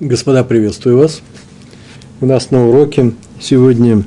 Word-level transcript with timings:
Господа, 0.00 0.44
приветствую 0.44 0.96
вас. 0.96 1.22
У 2.20 2.26
нас 2.26 2.52
на 2.52 2.68
уроке 2.68 3.14
сегодня 3.40 4.04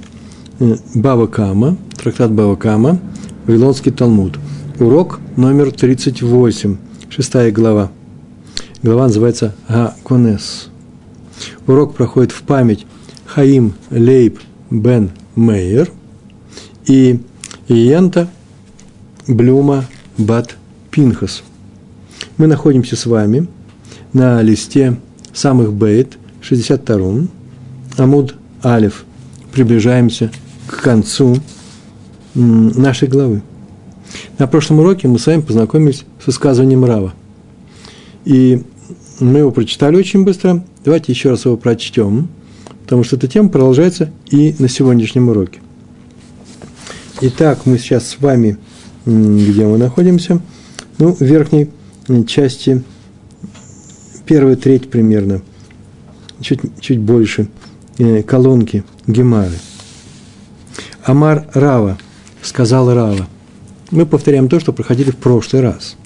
э, 0.59 0.77
Бава 0.95 1.27
Кама, 1.27 1.75
трактат 1.97 2.31
Бава 2.31 2.55
Кама, 2.55 2.97
Вавилонский 3.45 3.91
Талмуд. 3.91 4.39
Урок 4.79 5.19
номер 5.35 5.73
38, 5.73 6.77
шестая 7.09 7.51
глава. 7.51 7.91
Глава 8.81 9.07
называется 9.07 9.53
Га-Конес. 9.67 10.69
Урок 11.67 11.93
проходит 11.95 12.31
в 12.31 12.43
память 12.43 12.85
Хаим 13.25 13.73
Лейб 13.89 14.39
Бен 14.69 15.11
Мейер 15.35 15.91
и 16.87 17.19
Иента 17.67 18.29
Блюма 19.27 19.83
Бат 20.17 20.55
Пинхас. 20.89 21.43
Мы 22.37 22.47
находимся 22.47 22.95
с 22.95 23.05
вами 23.05 23.47
на 24.13 24.41
листе 24.41 24.97
самых 25.33 25.73
бейт, 25.73 26.17
62-м, 26.41 27.29
Амуд 27.97 28.35
Алиф. 28.63 29.05
Приближаемся 29.51 30.31
к 30.67 30.81
концу 30.81 31.37
нашей 32.33 33.07
главы. 33.07 33.41
На 34.37 34.47
прошлом 34.47 34.79
уроке 34.79 35.07
мы 35.07 35.19
с 35.19 35.27
вами 35.27 35.41
познакомились 35.41 36.05
с 36.21 36.27
высказыванием 36.27 36.85
Рава. 36.85 37.13
И 38.25 38.63
мы 39.19 39.39
его 39.39 39.51
прочитали 39.51 39.95
очень 39.95 40.23
быстро. 40.23 40.63
Давайте 40.83 41.11
еще 41.11 41.29
раз 41.29 41.45
его 41.45 41.57
прочтем, 41.57 42.29
потому 42.83 43.03
что 43.03 43.15
эта 43.15 43.27
тема 43.27 43.49
продолжается 43.49 44.11
и 44.29 44.55
на 44.57 44.67
сегодняшнем 44.67 45.29
уроке. 45.29 45.59
Итак, 47.21 47.65
мы 47.65 47.77
сейчас 47.77 48.07
с 48.07 48.19
вами, 48.19 48.57
где 49.05 49.65
мы 49.65 49.77
находимся, 49.77 50.41
ну, 50.97 51.13
в 51.13 51.21
верхней 51.21 51.69
части 52.27 52.83
первая 54.31 54.55
треть 54.55 54.89
примерно, 54.89 55.41
чуть, 56.39 56.61
чуть 56.79 56.99
больше, 56.99 57.49
э, 57.97 58.23
колонки 58.23 58.85
Гемары. 59.05 59.57
Амар 61.03 61.49
Рава, 61.53 61.97
сказал 62.41 62.93
Рава. 62.93 63.27
Мы 63.89 64.05
повторяем 64.05 64.47
то, 64.47 64.61
что 64.61 64.71
проходили 64.71 65.11
в 65.11 65.17
прошлый 65.17 65.63
раз. 65.63 65.97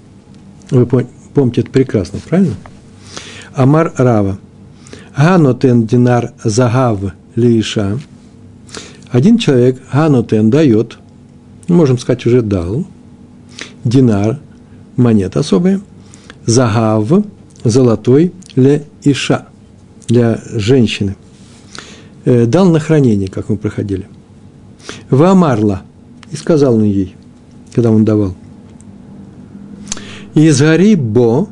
Вы 0.71 0.87
помните 0.87 1.61
это 1.61 1.69
прекрасно, 1.69 2.17
правильно? 2.27 2.55
Амар 3.53 3.93
Рава. 3.95 4.39
Ганотен 5.15 5.85
динар 5.85 6.33
загав 6.43 7.13
лиша. 7.35 7.99
Один 9.11 9.37
человек 9.37 9.79
ганотен 9.93 10.49
дает, 10.49 10.97
можем 11.67 11.99
сказать, 11.99 12.25
уже 12.25 12.41
дал, 12.41 12.87
динар, 13.83 14.39
монета 14.95 15.41
особая, 15.41 15.79
загав, 16.47 17.23
золотой 17.65 18.31
для 18.55 18.83
Иша, 19.03 19.47
для 20.07 20.39
женщины. 20.53 21.15
Э, 22.23 22.45
дал 22.45 22.69
на 22.69 22.79
хранение, 22.79 23.27
как 23.27 23.49
мы 23.49 23.57
проходили. 23.57 24.07
Вамарла. 25.09 25.81
И 26.31 26.35
сказал 26.35 26.75
он 26.75 26.83
ей, 26.83 27.15
когда 27.73 27.91
он 27.91 28.05
давал. 28.05 28.35
Изгори 30.33 30.95
бо 30.95 31.47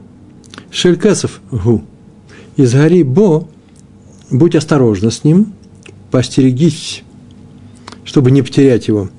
шелькесов 0.71 1.41
гу. 1.51 1.83
Изгори 2.57 3.03
бо, 3.03 3.47
будь 4.29 4.55
осторожна 4.55 5.09
с 5.09 5.23
ним, 5.23 5.53
постерегись, 6.11 7.03
чтобы 8.03 8.31
не 8.31 8.41
потерять 8.41 8.87
его. 8.87 9.09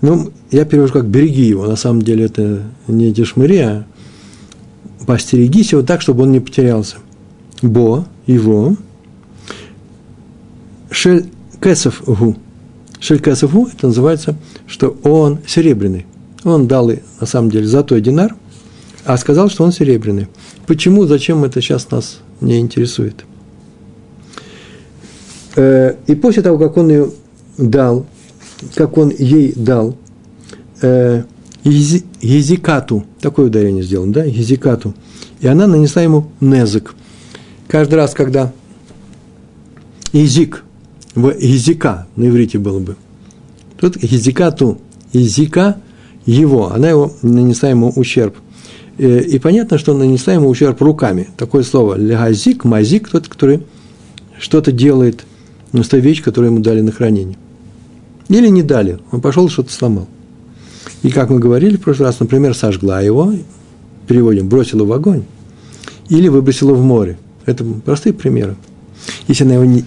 Ну, 0.00 0.32
я 0.50 0.64
перевожу 0.64 0.92
как 0.92 1.06
«береги 1.06 1.44
его». 1.44 1.66
На 1.66 1.76
самом 1.76 2.02
деле 2.02 2.24
это 2.24 2.62
не 2.88 3.12
дешмыри, 3.12 3.58
а 3.58 3.86
постерегись 5.06 5.72
его 5.72 5.82
так, 5.82 6.00
чтобы 6.00 6.24
он 6.24 6.32
не 6.32 6.40
потерялся. 6.40 6.96
Бо, 7.60 8.06
его, 8.26 8.76
шель 10.90 11.26
кесов 11.60 12.02
гу. 12.06 12.36
Шель 13.00 13.20
кесов 13.20 13.52
гу, 13.52 13.68
это 13.68 13.88
называется, 13.88 14.36
что 14.66 14.96
он 15.02 15.38
серебряный. 15.46 16.06
Он 16.44 16.66
дал, 16.66 16.90
на 17.20 17.26
самом 17.26 17.50
деле, 17.50 17.66
золотой 17.66 18.00
динар, 18.00 18.34
а 19.04 19.16
сказал, 19.16 19.48
что 19.48 19.64
он 19.64 19.72
серебряный. 19.72 20.28
Почему, 20.66 21.06
зачем 21.06 21.44
это 21.44 21.60
сейчас 21.60 21.90
нас 21.90 22.20
не 22.40 22.58
интересует? 22.58 23.24
Э, 25.56 25.94
и 26.06 26.14
после 26.14 26.42
того, 26.42 26.58
как 26.58 26.76
он 26.76 26.88
ее 26.88 27.10
дал, 27.58 28.06
как 28.74 28.96
он 28.96 29.12
ей 29.16 29.52
дал, 29.54 29.96
э, 30.80 31.24
езикату, 31.64 33.04
такое 33.20 33.46
ударение 33.46 33.82
сделано, 33.82 34.12
да, 34.12 34.24
езикату, 34.24 34.94
и 35.40 35.46
она 35.46 35.66
нанесла 35.66 36.02
ему 36.02 36.28
незык. 36.40 36.94
Каждый 37.68 37.94
раз, 37.94 38.14
когда 38.14 38.52
язык, 40.12 40.64
языка 41.14 42.06
на 42.16 42.28
иврите 42.28 42.58
было 42.58 42.80
бы, 42.80 42.96
тут 43.78 44.02
языкату, 44.02 44.80
языка 45.12 45.76
его, 46.26 46.72
она 46.72 46.88
его 46.90 47.12
нанесла 47.22 47.70
ему 47.70 47.92
ущерб. 47.94 48.36
Э, 48.98 49.20
и 49.20 49.38
понятно, 49.38 49.78
что 49.78 49.94
нанесла 49.94 50.34
ему 50.34 50.48
ущерб 50.48 50.80
руками. 50.82 51.28
Такое 51.36 51.62
слово 51.62 51.96
лягазик, 51.96 52.64
мазик, 52.64 53.08
тот, 53.08 53.28
который 53.28 53.62
что-то 54.38 54.72
делает, 54.72 55.24
той 55.72 56.00
вещь, 56.00 56.22
которую 56.22 56.52
ему 56.52 56.60
дали 56.62 56.80
на 56.80 56.92
хранение. 56.92 57.38
Или 58.28 58.48
не 58.48 58.62
дали, 58.62 58.98
он 59.10 59.20
пошел 59.20 59.48
что-то 59.48 59.72
сломал. 59.72 60.08
И, 61.02 61.10
как 61.10 61.30
мы 61.30 61.38
говорили 61.38 61.76
в 61.76 61.80
прошлый 61.80 62.06
раз, 62.06 62.20
например, 62.20 62.54
сожгла 62.54 63.00
его, 63.00 63.32
переводим, 64.06 64.48
бросила 64.48 64.84
в 64.84 64.92
огонь, 64.92 65.24
или 66.08 66.28
выбросила 66.28 66.74
в 66.74 66.82
море. 66.82 67.18
Это 67.44 67.64
простые 67.64 68.12
примеры. 68.12 68.56
Если 69.26 69.44
она 69.44 69.54
его 69.54 69.64
не 69.64 69.84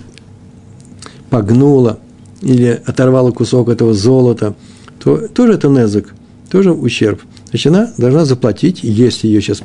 погнула 1.29 1.99
или 2.41 2.81
оторвала 2.85 3.31
кусок 3.31 3.69
этого 3.69 3.93
золота, 3.93 4.55
то 4.99 5.27
тоже 5.27 5.53
это 5.53 5.69
незык, 5.69 6.13
тоже 6.49 6.71
ущерб. 6.71 7.21
Значит, 7.49 7.67
она 7.67 7.93
должна 7.97 8.25
заплатить, 8.25 8.79
если 8.83 9.27
ее 9.27 9.41
сейчас 9.41 9.61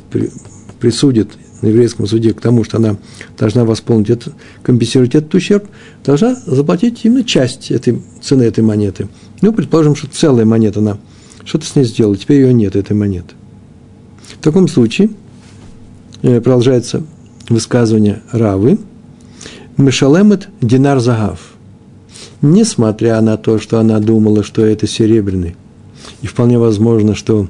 присудят 0.79 1.29
на 1.63 1.69
еврейском 1.69 2.07
суде 2.07 2.33
к 2.33 2.41
тому, 2.41 2.65
что 2.65 2.79
она 2.79 2.97
должна 3.39 3.65
восполнить, 3.65 4.11
это, 4.11 4.33
компенсировать 4.63 5.15
этот 5.15 5.35
ущерб, 5.35 5.67
должна 6.05 6.35
заплатить 6.47 7.01
именно 7.05 7.25
часть 7.25 7.71
этой 7.71 8.01
цены 8.23 8.45
этой 8.45 8.63
монеты. 8.63 9.09
Ну, 9.43 9.53
предположим, 9.53 9.95
что 9.95 10.07
целая 10.07 10.47
монета, 10.47 10.81
она 10.81 10.99
что-то 11.45 11.67
с 11.67 11.77
ней 11.77 11.85
сделала, 11.85 12.17
теперь 12.17 12.43
ее 12.43 12.53
нет, 12.53 12.77
этой 12.77 12.93
монеты. 12.93 13.35
В 14.39 14.43
таком 14.43 14.69
случае, 14.69 15.11
э, 16.23 16.41
продолжается 16.41 17.03
высказывание 17.49 18.23
Равы, 18.33 18.79
Мишалемет 19.77 20.49
динар 20.61 21.01
загав. 21.01 21.41
Несмотря 22.43 23.21
на 23.21 23.37
то, 23.37 23.59
что 23.59 23.79
она 23.79 23.99
думала, 23.99 24.43
что 24.43 24.65
это 24.65 24.87
серебряный, 24.87 25.57
и 26.23 26.27
вполне 26.27 26.59
возможно, 26.59 27.15
что... 27.15 27.49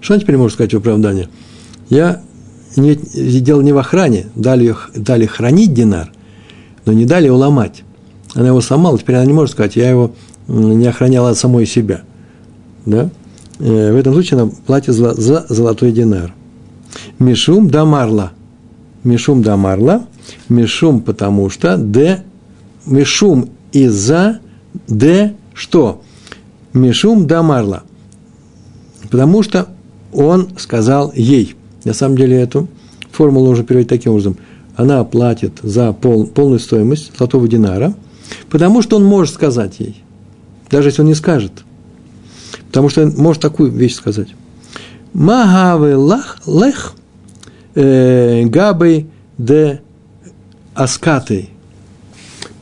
Что 0.00 0.14
она 0.14 0.20
теперь 0.22 0.36
может 0.36 0.54
сказать 0.54 0.72
в 0.72 0.78
оправдании? 0.78 1.28
Я 1.88 2.22
не, 2.76 2.94
дело 2.94 3.60
не 3.60 3.72
в 3.72 3.78
охране, 3.78 4.26
дали, 4.34 4.74
дали 4.94 5.26
хранить 5.26 5.74
динар, 5.74 6.12
но 6.86 6.92
не 6.92 7.04
дали 7.04 7.26
его 7.26 7.36
ломать. 7.36 7.82
Она 8.34 8.48
его 8.48 8.60
сломала, 8.60 8.98
теперь 8.98 9.16
она 9.16 9.26
не 9.26 9.32
может 9.32 9.52
сказать, 9.52 9.76
я 9.76 9.90
его 9.90 10.14
не 10.50 10.86
охраняла 10.86 11.34
самой 11.34 11.66
себя. 11.66 12.02
Да? 12.86 13.10
Э, 13.58 13.92
в 13.92 13.96
этом 13.96 14.12
случае 14.12 14.40
она 14.40 14.50
платит 14.66 14.94
за, 14.94 15.46
золотой 15.48 15.92
динар. 15.92 16.34
Мишум 17.18 17.68
дамарла. 17.70 18.32
Мишум 19.04 19.42
дамарла. 19.42 20.06
Мишум, 20.48 21.00
потому 21.00 21.50
что 21.50 21.76
д. 21.76 22.24
Мишум 22.86 23.50
из-за 23.72 24.40
д. 24.88 25.34
Что? 25.54 26.02
Мишум 26.72 27.26
дамарла. 27.26 27.84
Потому 29.10 29.42
что 29.42 29.68
он 30.12 30.50
сказал 30.58 31.12
ей. 31.14 31.54
На 31.84 31.94
самом 31.94 32.16
деле 32.16 32.40
эту 32.40 32.68
формулу 33.10 33.50
нужно 33.50 33.64
переводить 33.64 33.88
таким 33.88 34.12
образом. 34.12 34.36
Она 34.76 35.02
платит 35.04 35.58
за 35.62 35.92
пол, 35.92 36.26
полную 36.26 36.60
стоимость 36.60 37.12
золотого 37.18 37.46
динара, 37.48 37.94
потому 38.48 38.82
что 38.82 38.96
он 38.96 39.04
может 39.04 39.34
сказать 39.34 39.78
ей. 39.78 40.02
Даже 40.70 40.88
если 40.88 41.02
он 41.02 41.08
не 41.08 41.14
скажет– 41.14 41.52
Потому 42.70 42.88
что 42.88 43.02
он 43.02 43.14
может 43.16 43.42
такую 43.42 43.72
вещь 43.72 43.94
сказать. 43.94 44.28
Магавы 45.12 45.96
лах 45.96 46.38
лех 46.46 46.94
э, 47.74 48.44
габы 48.44 49.06
де 49.38 49.80
аскаты. 50.74 51.48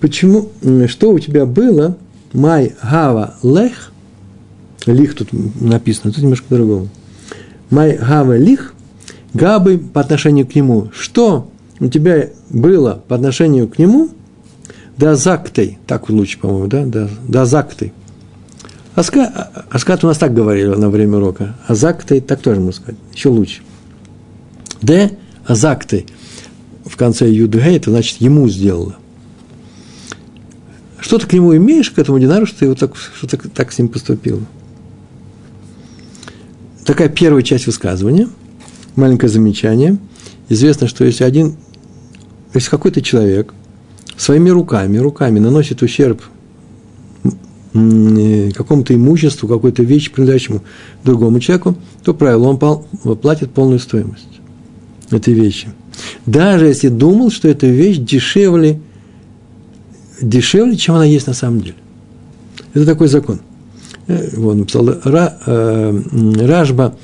Почему, 0.01 0.49
что 0.87 1.13
у 1.13 1.19
тебя 1.19 1.45
было, 1.45 1.99
май 2.33 2.75
гава 2.83 3.35
лех, 3.43 3.93
лих 4.87 5.15
тут 5.15 5.29
написано, 5.61 6.11
тут 6.11 6.23
немножко 6.23 6.47
по-другому. 6.49 6.89
Май 7.69 7.99
гава 7.99 8.39
лих, 8.39 8.73
габы 9.35 9.77
по 9.77 10.01
отношению 10.01 10.47
к 10.47 10.55
нему. 10.55 10.91
Что 10.95 11.51
у 11.81 11.89
тебя 11.89 12.31
было 12.49 13.03
по 13.09 13.15
отношению 13.15 13.69
к 13.69 13.79
нему, 13.79 14.09
да 14.97 15.17
зактой, 15.17 15.79
так 15.87 16.09
лучше, 16.09 16.39
по-моему, 16.39 16.67
да, 16.67 16.87
да, 16.87 17.11
да 17.29 17.45
зактой. 17.45 17.93
Аска, 18.99 19.29
аскат 19.71 20.03
у 20.03 20.09
нас 20.09 20.19
так 20.19 20.35
говорили 20.35 20.75
на 20.75 20.91
время 20.91 21.19
урока. 21.19 21.55
Азак 21.69 22.03
ты 22.03 22.21
так 22.21 22.41
тоже 22.41 22.59
можно 22.59 22.83
сказать. 22.83 23.01
Еще 23.15 23.29
лучше. 23.29 23.61
Д. 24.83 25.13
Азак 25.47 25.85
ты. 25.85 26.05
в 26.85 26.97
конце 26.97 27.31
Юдгей, 27.31 27.77
это 27.77 27.91
значит 27.91 28.21
ему 28.21 28.49
сделала. 28.49 28.97
Что 30.99 31.19
ты 31.19 31.29
к 31.29 31.33
нему 31.33 31.57
имеешь, 31.57 31.93
к 31.93 31.99
этому 32.01 32.19
динару, 32.19 32.45
что 32.45 32.59
ты 32.59 32.69
вот 32.71 32.81
так, 32.81 32.97
что 32.97 33.29
ты 33.29 33.37
так 33.37 33.71
с 33.71 33.79
ним 33.79 33.89
поступил? 33.89 34.43
Такая 36.85 37.09
первая 37.09 37.45
часть 37.45 37.67
высказывания, 37.67 38.29
маленькое 38.97 39.31
замечание. 39.31 39.97
Известно, 40.49 40.89
что 40.89 41.05
если 41.05 41.23
один, 41.23 41.55
если 42.53 42.69
какой-то 42.69 43.01
человек 43.01 43.55
своими 44.17 44.51
руками, 44.51 44.99
руками 44.99 45.39
наносит 45.39 45.83
ущерб 45.83 46.21
какому-то 47.73 48.95
имуществу, 48.95 49.47
какой-то 49.49 49.83
вещи, 49.83 50.11
принадлежащему 50.11 50.63
другому 51.05 51.41
человеку, 51.41 51.77
то 52.03 52.15
правило, 52.15 52.49
он 52.49 53.17
платит 53.17 53.51
полную 53.53 53.79
стоимость 53.79 54.41
этой 55.11 55.35
вещи. 55.35 55.69
Даже 56.27 56.67
если 56.67 56.89
думал, 56.89 57.31
что 57.31 57.49
эта 57.49 57.67
вещь 57.67 57.99
дешевле, 57.99 58.81
дешевле, 60.21 60.77
чем 60.77 60.95
она 60.95 61.05
есть 61.05 61.27
на 61.27 61.35
самом 61.35 61.61
деле. 61.61 61.77
Это 62.75 62.87
такой 62.87 63.09
закон. 63.09 63.41
Э, 64.07 64.37
вот, 64.37 64.55
написал 64.55 64.87
Ра, 65.05 65.39
э, 65.47 66.03
Ражба 66.47 66.97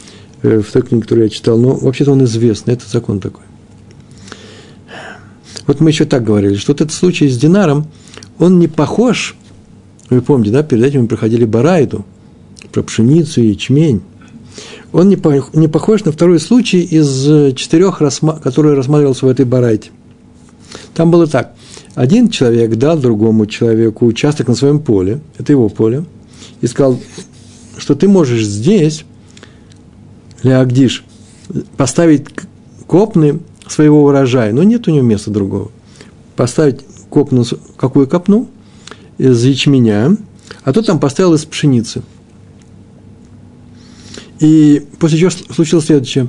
э, 0.42 0.60
в 0.60 0.70
той 0.70 0.82
книге, 0.82 1.02
которую 1.02 1.24
я 1.24 1.30
читал, 1.30 1.58
но 1.58 1.74
вообще-то 1.74 2.12
он 2.12 2.24
известный, 2.24 2.74
это 2.74 2.88
закон 2.88 3.20
такой. 3.20 3.42
Вот 5.66 5.80
мы 5.80 5.90
еще 5.90 6.04
так 6.04 6.24
говорили, 6.24 6.56
что 6.56 6.72
вот 6.72 6.80
этот 6.80 6.92
случай 6.92 7.28
с 7.28 7.38
Динаром, 7.38 7.86
он 8.38 8.58
не 8.58 8.68
похож, 8.68 9.36
вы 10.10 10.20
помните, 10.22 10.50
да, 10.50 10.62
перед 10.62 10.84
этим 10.84 11.02
мы 11.02 11.08
проходили 11.08 11.44
Барайду, 11.44 12.04
про 12.72 12.82
пшеницу 12.82 13.40
и 13.40 13.48
ячмень 13.48 14.02
он 14.94 15.08
не, 15.08 15.16
похож 15.16 16.04
на 16.04 16.12
второй 16.12 16.38
случай 16.38 16.80
из 16.80 17.28
э, 17.28 17.52
четырех, 17.54 17.98
который 17.98 18.74
рассматривался 18.74 19.26
в 19.26 19.28
этой 19.28 19.44
барайте. 19.44 19.90
Там 20.94 21.10
было 21.10 21.26
так. 21.26 21.54
Один 21.96 22.28
человек 22.28 22.76
дал 22.76 22.96
другому 22.96 23.46
человеку 23.46 24.06
участок 24.06 24.46
на 24.46 24.54
своем 24.54 24.78
поле, 24.78 25.20
это 25.36 25.52
его 25.52 25.68
поле, 25.68 26.04
и 26.60 26.68
сказал, 26.68 27.00
что 27.76 27.96
ты 27.96 28.06
можешь 28.06 28.44
здесь, 28.44 29.04
Леагдиш, 30.44 31.04
поставить 31.76 32.26
копны 32.86 33.40
своего 33.66 34.04
урожая, 34.04 34.52
но 34.52 34.62
нет 34.62 34.86
у 34.86 34.92
него 34.92 35.04
места 35.04 35.32
другого. 35.32 35.72
Поставить 36.36 36.82
копну, 37.10 37.44
какую 37.76 38.06
копну? 38.06 38.48
Из 39.18 39.44
ячменя, 39.44 40.16
а 40.64 40.72
тот 40.72 40.86
там 40.86 40.98
поставил 40.98 41.34
из 41.34 41.44
пшеницы– 41.44 42.02
и 44.40 44.86
после 44.98 45.18
чего 45.18 45.30
случилось 45.30 45.86
следующее. 45.86 46.28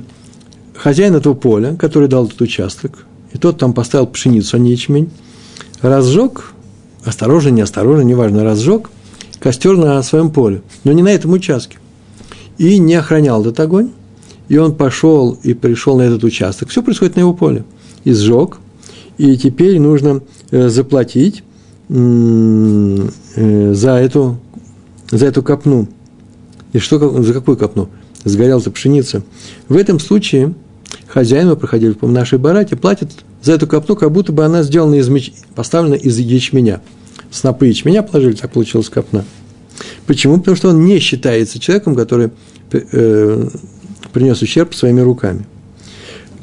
Хозяин 0.74 1.14
этого 1.14 1.34
поля, 1.34 1.74
который 1.74 2.08
дал 2.08 2.26
этот 2.26 2.40
участок, 2.40 3.04
и 3.32 3.38
тот 3.38 3.58
там 3.58 3.72
поставил 3.72 4.06
пшеницу, 4.06 4.56
а 4.56 4.60
не 4.60 4.70
ячмень, 4.70 5.10
разжег, 5.82 6.52
осторожно, 7.04 7.50
неосторожно, 7.50 8.02
неважно, 8.02 8.44
разжег 8.44 8.90
костер 9.38 9.76
на 9.76 10.02
своем 10.02 10.30
поле, 10.30 10.62
но 10.84 10.92
не 10.92 11.02
на 11.02 11.08
этом 11.08 11.32
участке. 11.32 11.78
И 12.58 12.78
не 12.78 12.94
охранял 12.94 13.42
этот 13.42 13.60
огонь, 13.60 13.90
и 14.48 14.56
он 14.56 14.74
пошел 14.74 15.38
и 15.42 15.52
пришел 15.52 15.98
на 15.98 16.02
этот 16.02 16.24
участок. 16.24 16.70
Все 16.70 16.82
происходит 16.82 17.16
на 17.16 17.20
его 17.20 17.34
поле. 17.34 17.64
И 18.04 18.12
сжег, 18.12 18.58
и 19.18 19.36
теперь 19.36 19.78
нужно 19.78 20.22
э, 20.50 20.68
заплатить 20.68 21.42
за 21.88 23.90
эту, 23.90 24.38
за 25.10 25.26
эту 25.26 25.42
копну. 25.42 25.88
И 26.72 26.78
что, 26.78 27.22
за 27.22 27.32
какую 27.32 27.56
копну? 27.56 27.88
Сгорела-то 28.24 28.70
пшеница. 28.70 29.22
В 29.68 29.76
этом 29.76 30.00
случае 30.00 30.54
хозяин, 31.06 31.48
мы 31.48 31.56
проходили 31.56 31.92
по 31.92 32.08
нашей 32.08 32.38
барате, 32.38 32.76
платит 32.76 33.10
за 33.42 33.52
эту 33.52 33.66
копну, 33.66 33.96
как 33.96 34.10
будто 34.10 34.32
бы 34.32 34.44
она 34.44 34.62
сделана 34.62 34.96
из 34.96 35.08
меч... 35.08 35.32
поставлена 35.54 35.94
из 35.94 36.18
ячменя. 36.18 36.80
Снопы 37.30 37.68
ячменя 37.68 38.02
положили, 38.02 38.34
так 38.34 38.52
получилась 38.52 38.88
копна. 38.88 39.24
Почему? 40.06 40.38
Потому 40.38 40.56
что 40.56 40.70
он 40.70 40.84
не 40.84 40.98
считается 40.98 41.58
человеком, 41.58 41.94
который 41.94 42.30
э, 42.72 43.48
принес 44.12 44.42
ущерб 44.42 44.74
своими 44.74 45.00
руками. 45.00 45.46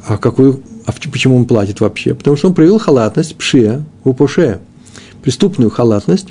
А, 0.06 0.18
какую, 0.18 0.62
а 0.86 0.92
почему 0.92 1.38
он 1.38 1.46
платит 1.46 1.80
вообще? 1.80 2.14
Потому 2.14 2.38
что 2.38 2.50
он 2.50 2.54
проявил 2.54 2.78
халатность, 2.78 3.36
пшия, 3.36 3.84
упоше, 4.04 4.60
преступную 5.24 5.72
халатность 5.72 6.28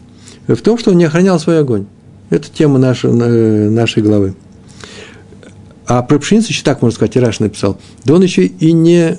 в 0.47 0.57
том, 0.57 0.79
что 0.79 0.91
он 0.91 0.99
не 0.99 1.05
охранял 1.05 1.41
свой 1.41 1.59
огонь. 1.59 1.87
Это 2.31 2.49
тема 2.51 2.79
нашей, 2.79 3.13
нашей 3.13 4.03
главы. 4.03 4.35
А 5.87 6.03
про 6.03 6.19
пшеницу 6.19 6.51
еще 6.51 6.63
так, 6.63 6.81
можно 6.81 6.95
сказать, 6.95 7.17
Ираш 7.17 7.41
написал. 7.41 7.79
Да 8.05 8.15
он 8.15 8.23
еще 8.23 8.47
и 8.47 8.73
не 8.73 9.19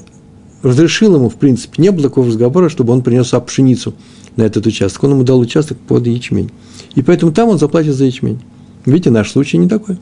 разрешил 0.61 1.15
ему, 1.15 1.29
в 1.29 1.35
принципе, 1.35 1.81
не 1.81 1.91
было 1.91 2.03
такого 2.03 2.27
разговора, 2.27 2.69
чтобы 2.69 2.93
он 2.93 3.01
принес 3.01 3.29
пшеницу 3.45 3.93
на 4.35 4.43
этот 4.43 4.65
участок. 4.65 5.03
Он 5.03 5.11
ему 5.11 5.23
дал 5.23 5.39
участок 5.39 5.77
под 5.77 6.07
ячмень. 6.07 6.49
И 6.95 7.01
поэтому 7.01 7.31
там 7.31 7.49
он 7.49 7.59
заплатит 7.59 7.95
за 7.95 8.05
ячмень. 8.05 8.39
Видите, 8.85 9.09
наш 9.09 9.31
случай 9.31 9.57
не 9.57 9.67
такой. 9.67 9.97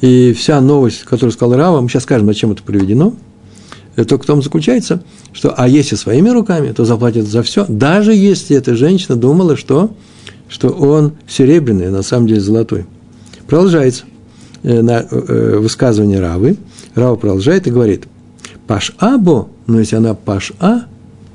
И 0.00 0.32
вся 0.32 0.60
новость, 0.60 1.02
которую 1.02 1.32
сказал 1.32 1.56
Рава, 1.56 1.80
мы 1.80 1.88
сейчас 1.88 2.04
скажем, 2.04 2.26
зачем 2.26 2.52
это 2.52 2.62
приведено, 2.62 3.14
это 4.00 4.10
только 4.10 4.24
в 4.24 4.26
том 4.26 4.42
заключается, 4.42 5.02
что, 5.32 5.52
а 5.56 5.66
если 5.66 5.96
своими 5.96 6.28
руками, 6.28 6.72
то 6.72 6.84
заплатит 6.84 7.26
за 7.26 7.42
все, 7.42 7.66
даже 7.68 8.14
если 8.14 8.56
эта 8.56 8.74
женщина 8.76 9.16
думала, 9.16 9.56
что 9.56 9.90
что 10.48 10.68
он 10.70 11.12
серебряный, 11.28 11.88
а 11.88 11.90
на 11.90 12.02
самом 12.02 12.26
деле 12.26 12.40
золотой. 12.40 12.86
Продолжается 13.46 14.04
э, 14.62 14.80
на 14.80 15.00
э, 15.02 15.58
высказывание 15.58 16.20
Равы. 16.20 16.56
Рава 16.94 17.16
продолжает 17.16 17.66
и 17.66 17.70
говорит, 17.70 18.06
Паш-Або, 18.66 19.48
но 19.66 19.78
если 19.78 19.96
она 19.96 20.14
Паш-А, 20.14 20.86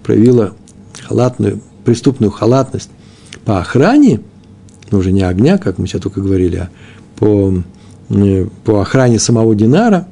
проявила 0.03 0.53
халатную, 1.07 1.61
преступную 1.85 2.31
халатность 2.31 2.89
по 3.45 3.59
охране, 3.59 4.21
ну, 4.91 4.99
уже 4.99 5.11
не 5.11 5.23
огня, 5.23 5.57
как 5.57 5.77
мы 5.77 5.87
сейчас 5.87 6.01
только 6.01 6.21
говорили, 6.21 6.57
а 6.57 6.69
по, 7.17 7.53
э, 8.09 8.47
по 8.63 8.81
охране 8.81 9.19
самого 9.19 9.55
Динара, 9.55 10.07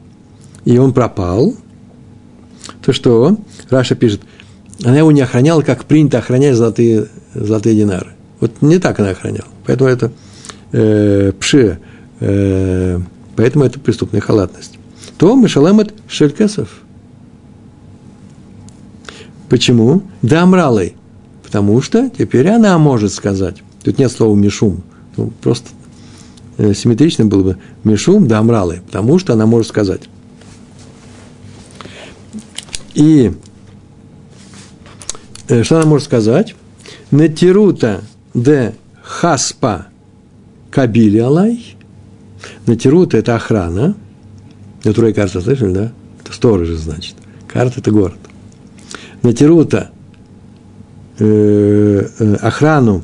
и 0.63 0.77
он 0.77 0.93
пропал, 0.93 1.55
то 2.83 2.93
что? 2.93 3.37
Раша 3.69 3.95
пишет, 3.95 4.21
она 4.83 4.97
его 4.97 5.11
не 5.11 5.21
охраняла, 5.21 5.61
как 5.61 5.85
принято 5.85 6.17
охранять 6.17 6.55
золотые, 6.55 7.07
золотые 7.33 7.75
динары. 7.75 8.11
Вот 8.39 8.61
не 8.61 8.79
так 8.79 8.99
она 8.99 9.09
охраняла. 9.09 9.47
Поэтому 9.65 9.89
это 9.89 10.11
э, 10.71 11.31
пше, 11.39 11.79
э, 12.19 12.99
поэтому 13.35 13.65
это 13.65 13.79
преступная 13.79 14.21
халатность. 14.21 14.79
То 15.17 15.35
Мишаламет 15.35 15.93
Шелькесов. 16.07 16.69
Почему? 19.49 20.01
Да, 20.21 20.41
Амралой. 20.43 20.95
Потому 21.43 21.81
что 21.81 22.09
теперь 22.09 22.47
она 22.47 22.77
может 22.77 23.13
сказать. 23.13 23.57
Тут 23.83 23.99
нет 23.99 24.11
слова 24.11 24.35
Мишум. 24.35 24.81
Ну, 25.17 25.31
просто 25.41 25.69
э, 26.57 26.73
симметрично 26.73 27.25
было 27.25 27.43
бы 27.43 27.57
Мишум, 27.83 28.27
да, 28.27 28.39
Амралой. 28.39 28.81
Потому 28.87 29.19
что 29.19 29.33
она 29.33 29.45
может 29.45 29.67
сказать. 29.67 30.01
И 32.93 33.31
э, 35.47 35.63
что 35.63 35.77
она 35.77 35.85
может 35.85 36.05
сказать? 36.05 36.55
Натирута 37.11 38.01
де 38.33 38.75
хаспа 39.01 39.87
кабили 40.69 41.19
алай. 41.19 41.75
Натирут– 42.65 43.13
это 43.15 43.35
охрана. 43.35 43.95
Натурой 44.83 45.13
карта, 45.13 45.41
слышали, 45.41 45.73
да? 45.73 45.91
Это 46.23 46.33
сторожи, 46.33 46.75
значит. 46.75 47.15
Карта– 47.47 47.75
это 47.79 47.91
город. 47.91 48.17
Натирута 49.21 49.91
э, 51.19 52.07
э, 52.19 52.35
охрану 52.35 53.03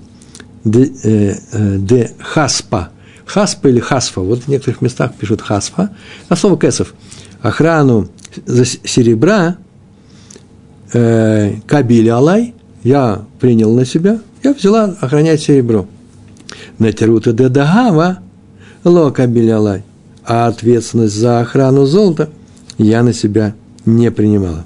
де, 0.63 0.91
э, 1.03 1.36
э, 1.51 1.77
де 1.77 2.12
хаспа. 2.20 2.89
Хаспа 3.25 3.67
или 3.67 3.79
хасфа. 3.79 4.22
Вот 4.22 4.44
в 4.44 4.48
некоторых 4.48 4.82
местах 4.82 5.13
пишут 5.13 5.41
хасфа. 5.41 5.96
А 6.29 6.36
слово 6.36 6.58
кесов. 6.58 6.94
Охрану 7.41 8.08
за 8.46 8.65
серебра 8.65 9.58
э, 10.94 11.53
кабили 11.65 12.10
алай 12.10 12.53
я 12.84 13.25
принял 13.39 13.74
на 13.74 13.86
себя– 13.86 14.20
я 14.44 14.53
взяла 14.53 14.96
охранять 15.01 15.41
серебро. 15.41 15.88
Натерута 16.79 17.34
де 17.34 17.50
дагава 17.50 18.20
лока 18.84 19.27
билялай. 19.27 19.84
А 20.24 20.48
ответственность 20.48 21.15
за 21.15 21.41
охрану 21.41 21.86
золота 21.86 22.29
я 22.77 23.03
на 23.03 23.13
себя 23.13 23.56
не 23.86 24.12
принимала. 24.12 24.65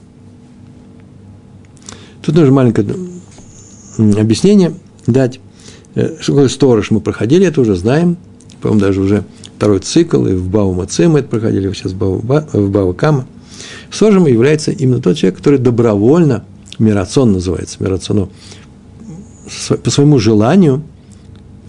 Тут 2.21 2.35
нужно 2.35 2.53
маленькое 2.53 2.87
объяснение 3.97 4.73
дать. 5.07 5.39
Э, 5.95 6.17
что 6.19 6.33
такое 6.33 6.49
сторож? 6.49 6.91
Мы 6.91 6.99
проходили 6.99 7.47
это 7.47 7.61
уже, 7.61 7.75
знаем. 7.75 8.17
По-моему, 8.61 8.81
даже 8.81 9.01
уже 9.01 9.23
второй 9.57 9.79
цикл, 9.79 10.27
и 10.27 10.33
в 10.33 10.47
Баума 10.49 10.87
мы 11.07 11.19
это 11.19 11.27
проходили, 11.27 11.71
сейчас 11.73 11.93
в 11.93 12.69
Бава 12.69 12.93
Кама. 12.93 13.25
Сторожем 13.91 14.25
является 14.27 14.71
именно 14.71 15.01
тот 15.01 15.17
человек, 15.17 15.37
который 15.37 15.59
добровольно, 15.59 16.43
мирацион 16.79 17.33
называется, 17.33 17.77
мирационо, 17.79 18.29
по 19.83 19.89
своему 19.89 20.19
желанию, 20.19 20.83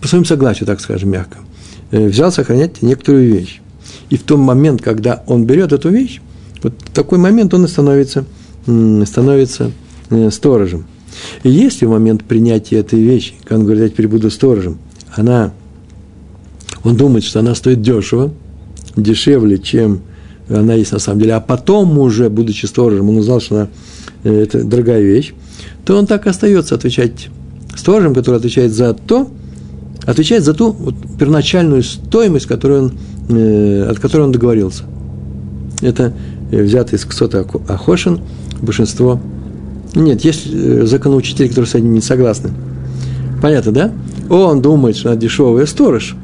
по 0.00 0.08
своему 0.08 0.24
согласию, 0.24 0.66
так 0.66 0.80
скажем, 0.80 1.10
мягко, 1.10 1.38
э, 1.90 2.06
взял 2.06 2.30
сохранять 2.32 2.82
некоторую 2.82 3.32
вещь. 3.32 3.60
И 4.10 4.16
в 4.16 4.22
тот 4.22 4.38
момент, 4.38 4.82
когда 4.82 5.22
он 5.26 5.44
берет 5.44 5.72
эту 5.72 5.90
вещь, 5.90 6.20
вот 6.62 6.74
в 6.78 6.90
такой 6.90 7.18
момент 7.18 7.54
он 7.54 7.64
и 7.64 7.68
становится 7.68 8.24
становится 9.04 9.72
э, 10.10 10.30
сторожем. 10.30 10.86
И 11.42 11.50
если 11.50 11.86
в 11.86 11.90
момент 11.90 12.24
принятия 12.24 12.76
этой 12.76 13.00
вещи, 13.00 13.34
когда 13.42 13.56
он 13.56 13.62
говорит, 13.64 13.82
я 13.82 13.88
теперь 13.88 14.08
буду 14.08 14.30
сторожем, 14.30 14.78
она, 15.14 15.52
он 16.84 16.96
думает, 16.96 17.24
что 17.24 17.40
она 17.40 17.54
стоит 17.54 17.82
дешево, 17.82 18.32
дешевле, 18.96 19.58
чем 19.58 20.02
она 20.52 20.74
есть 20.74 20.92
на 20.92 20.98
самом 20.98 21.20
деле, 21.20 21.34
а 21.34 21.40
потом 21.40 21.98
уже, 21.98 22.28
будучи 22.30 22.66
сторожем, 22.66 23.08
он 23.08 23.18
узнал, 23.18 23.40
что 23.40 23.56
она, 23.56 23.68
э, 24.24 24.42
это 24.42 24.64
дорогая 24.64 25.00
вещь, 25.00 25.32
то 25.84 25.96
он 25.96 26.06
так 26.06 26.26
остается 26.26 26.74
отвечать 26.74 27.28
сторожем, 27.76 28.14
который 28.14 28.36
отвечает 28.36 28.72
за 28.72 28.94
то, 28.94 29.30
отвечает 30.04 30.44
за 30.44 30.54
ту 30.54 30.72
вот, 30.72 30.94
первоначальную 31.18 31.82
стоимость, 31.82 32.46
которую 32.46 32.84
он, 32.84 32.92
э, 33.28 33.88
от 33.90 33.98
которой 33.98 34.22
он 34.22 34.32
договорился. 34.32 34.84
Это 35.80 36.12
э, 36.50 36.62
взято 36.62 36.96
из 36.96 37.04
Ксота 37.04 37.46
Ахошин, 37.68 38.20
большинство. 38.60 39.20
Нет, 39.94 40.22
есть 40.24 40.46
э, 40.52 40.86
законоучители, 40.86 41.48
которые 41.48 41.68
с 41.68 41.74
этим 41.74 41.92
не 41.92 42.00
согласны. 42.00 42.50
Понятно, 43.40 43.72
да? 43.72 43.92
Он 44.30 44.62
думает, 44.62 44.96
что 44.96 45.10
она 45.10 45.20
дешевая 45.20 45.66
сторож, 45.66 46.16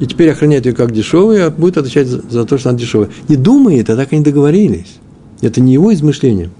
и 0.00 0.06
теперь 0.06 0.30
охраняет 0.30 0.66
ее 0.66 0.72
как 0.72 0.92
дешевую, 0.92 1.46
а 1.46 1.50
будет 1.50 1.76
отвечать 1.76 2.08
за, 2.08 2.22
за 2.28 2.44
то, 2.44 2.58
что 2.58 2.70
она 2.70 2.78
дешевая. 2.78 3.10
Не 3.28 3.36
думает, 3.36 3.90
а 3.90 3.96
так 3.96 4.12
они 4.12 4.22
договорились. 4.22 4.96
Это 5.40 5.60
не 5.60 5.72
его 5.72 5.92
измышление. 5.92 6.50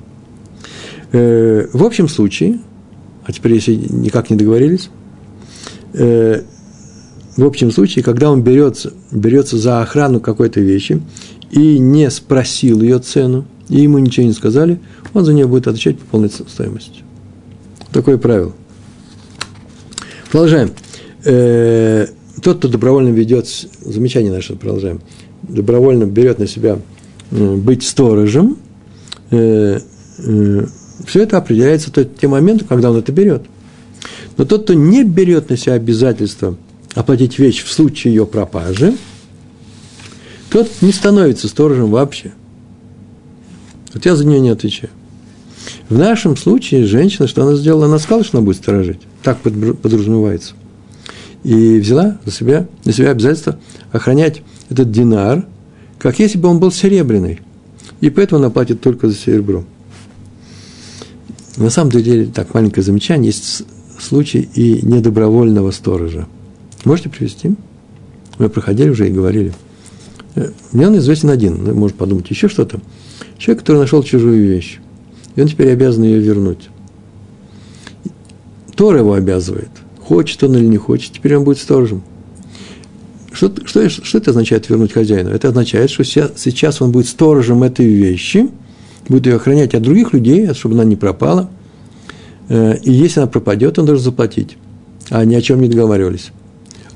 Э, 1.12 1.66
в 1.72 1.84
общем 1.84 2.08
случае, 2.08 2.60
а 3.24 3.32
теперь 3.32 3.54
если 3.54 3.74
никак 3.74 4.30
не 4.30 4.36
договорились, 4.36 4.90
э, 5.94 6.42
в 7.36 7.44
общем 7.44 7.72
случае, 7.72 8.04
когда 8.04 8.30
он 8.30 8.42
берется, 8.42 8.92
берется 9.10 9.58
за 9.58 9.82
охрану 9.82 10.20
какой-то 10.20 10.60
вещи 10.60 11.02
и 11.50 11.78
не 11.78 12.10
спросил 12.10 12.80
ее 12.80 12.98
цену, 13.00 13.46
и 13.68 13.80
ему 13.80 13.98
ничего 13.98 14.26
не 14.26 14.32
сказали, 14.32 14.78
он 15.14 15.24
за 15.24 15.32
нее 15.32 15.46
будет 15.46 15.66
отвечать 15.66 15.98
по 15.98 16.06
полной 16.06 16.30
стоимости. 16.30 17.02
Такое 17.92 18.18
правило. 18.18 18.52
Продолжаем. 20.30 20.70
Э, 22.36 22.40
тот, 22.40 22.58
кто 22.58 22.68
добровольно 22.68 23.08
ведет, 23.08 23.48
замечание 23.80 24.32
наше 24.32 24.56
продолжаем, 24.56 25.00
добровольно 25.42 26.04
берет 26.04 26.38
на 26.38 26.46
себя 26.46 26.78
быть 27.30 27.82
сторожем, 27.82 28.58
э, 29.30 29.80
э, 30.18 30.66
все 31.06 31.22
это 31.22 31.38
определяется 31.38 31.92
тот, 31.92 32.16
тем 32.16 32.30
моментом, 32.32 32.68
когда 32.68 32.90
он 32.90 32.98
это 32.98 33.12
берет. 33.12 33.42
Но 34.36 34.44
тот, 34.44 34.64
кто 34.64 34.74
не 34.74 35.04
берет 35.04 35.50
на 35.50 35.56
себя 35.56 35.74
обязательство 35.74 36.56
оплатить 36.94 37.38
вещь 37.38 37.62
в 37.62 37.72
случае 37.72 38.14
ее 38.14 38.26
пропажи, 38.26 38.94
тот 40.50 40.70
не 40.80 40.92
становится 40.92 41.48
сторожем 41.48 41.90
вообще. 41.90 42.32
Вот 43.92 44.04
я 44.06 44.14
за 44.14 44.24
нее 44.24 44.40
не 44.40 44.50
отвечаю. 44.50 44.90
В 45.88 45.98
нашем 45.98 46.36
случае 46.36 46.86
женщина, 46.86 47.26
что 47.26 47.42
она 47.42 47.56
сделала? 47.56 47.86
Она 47.86 47.98
сказала, 47.98 48.24
что 48.24 48.38
она 48.38 48.44
будет 48.44 48.56
сторожить. 48.56 49.00
Так 49.22 49.38
подразумевается. 49.40 50.54
И 51.44 51.78
взяла 51.78 52.18
на 52.24 52.32
себя, 52.32 52.66
на 52.84 52.92
себя 52.92 53.10
обязательство 53.10 53.58
охранять 53.92 54.42
этот 54.70 54.90
динар, 54.90 55.46
как 55.98 56.18
если 56.18 56.38
бы 56.38 56.48
он 56.48 56.58
был 56.58 56.72
серебряный. 56.72 57.40
И 58.00 58.10
поэтому 58.10 58.40
она 58.40 58.50
платит 58.50 58.80
только 58.80 59.08
за 59.08 59.14
серебро. 59.14 59.64
На 61.56 61.70
самом 61.70 61.90
деле, 61.90 62.26
так, 62.26 62.52
маленькое 62.54 62.82
замечание, 62.82 63.26
есть 63.26 63.62
случай 64.00 64.48
и 64.54 64.84
недобровольного 64.84 65.70
сторожа. 65.70 66.26
Можете 66.84 67.10
привести? 67.10 67.54
Мы 68.38 68.48
проходили 68.48 68.88
уже 68.88 69.08
и 69.08 69.12
говорили. 69.12 69.52
Э, 70.34 70.50
мне 70.72 70.88
он 70.88 70.96
известен 70.98 71.30
один, 71.30 71.62
ну, 71.62 71.74
может 71.74 71.96
подумать 71.96 72.28
еще 72.30 72.48
что-то. 72.48 72.80
Человек, 73.38 73.60
который 73.60 73.78
нашел 73.78 74.02
чужую 74.02 74.46
вещь, 74.46 74.80
и 75.36 75.42
он 75.42 75.48
теперь 75.48 75.70
обязан 75.70 76.04
ее 76.04 76.18
вернуть. 76.18 76.68
Тор 78.74 78.96
его 78.96 79.12
обязывает. 79.12 79.70
Хочет 80.06 80.42
он 80.42 80.56
или 80.56 80.66
не 80.66 80.76
хочет, 80.76 81.12
теперь 81.14 81.36
он 81.36 81.44
будет 81.44 81.58
сторожем. 81.58 82.02
Что, 83.32 83.52
что, 83.64 83.88
что 83.88 84.18
это 84.18 84.30
означает 84.30 84.68
вернуть 84.68 84.92
хозяину? 84.92 85.30
Это 85.30 85.48
означает, 85.48 85.90
что 85.90 86.04
сейчас 86.04 86.80
он 86.82 86.92
будет 86.92 87.08
сторожем 87.08 87.62
этой 87.62 87.86
вещи– 87.86 88.48
будет 89.08 89.26
ее 89.26 89.36
охранять 89.36 89.74
от 89.74 89.82
других 89.82 90.12
людей, 90.12 90.52
чтобы 90.54 90.74
она 90.74 90.84
не 90.84 90.96
пропала. 90.96 91.50
Э, 92.48 92.76
и 92.82 92.92
если 92.92 93.20
она 93.20 93.28
пропадет, 93.28 93.78
он 93.78 93.86
должен 93.86 94.04
заплатить. 94.04 94.56
А 95.10 95.20
они 95.20 95.34
о 95.34 95.42
чем 95.42 95.60
не 95.60 95.68
договаривались. 95.68 96.30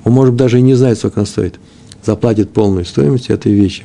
Он, 0.04 0.12
может, 0.12 0.36
даже 0.36 0.58
и 0.58 0.62
не 0.62 0.74
знает, 0.74 0.98
сколько 0.98 1.20
она 1.20 1.26
стоит. 1.26 1.58
Заплатит 2.04 2.50
полную 2.50 2.84
стоимость 2.84 3.30
этой 3.30 3.52
вещи. 3.52 3.84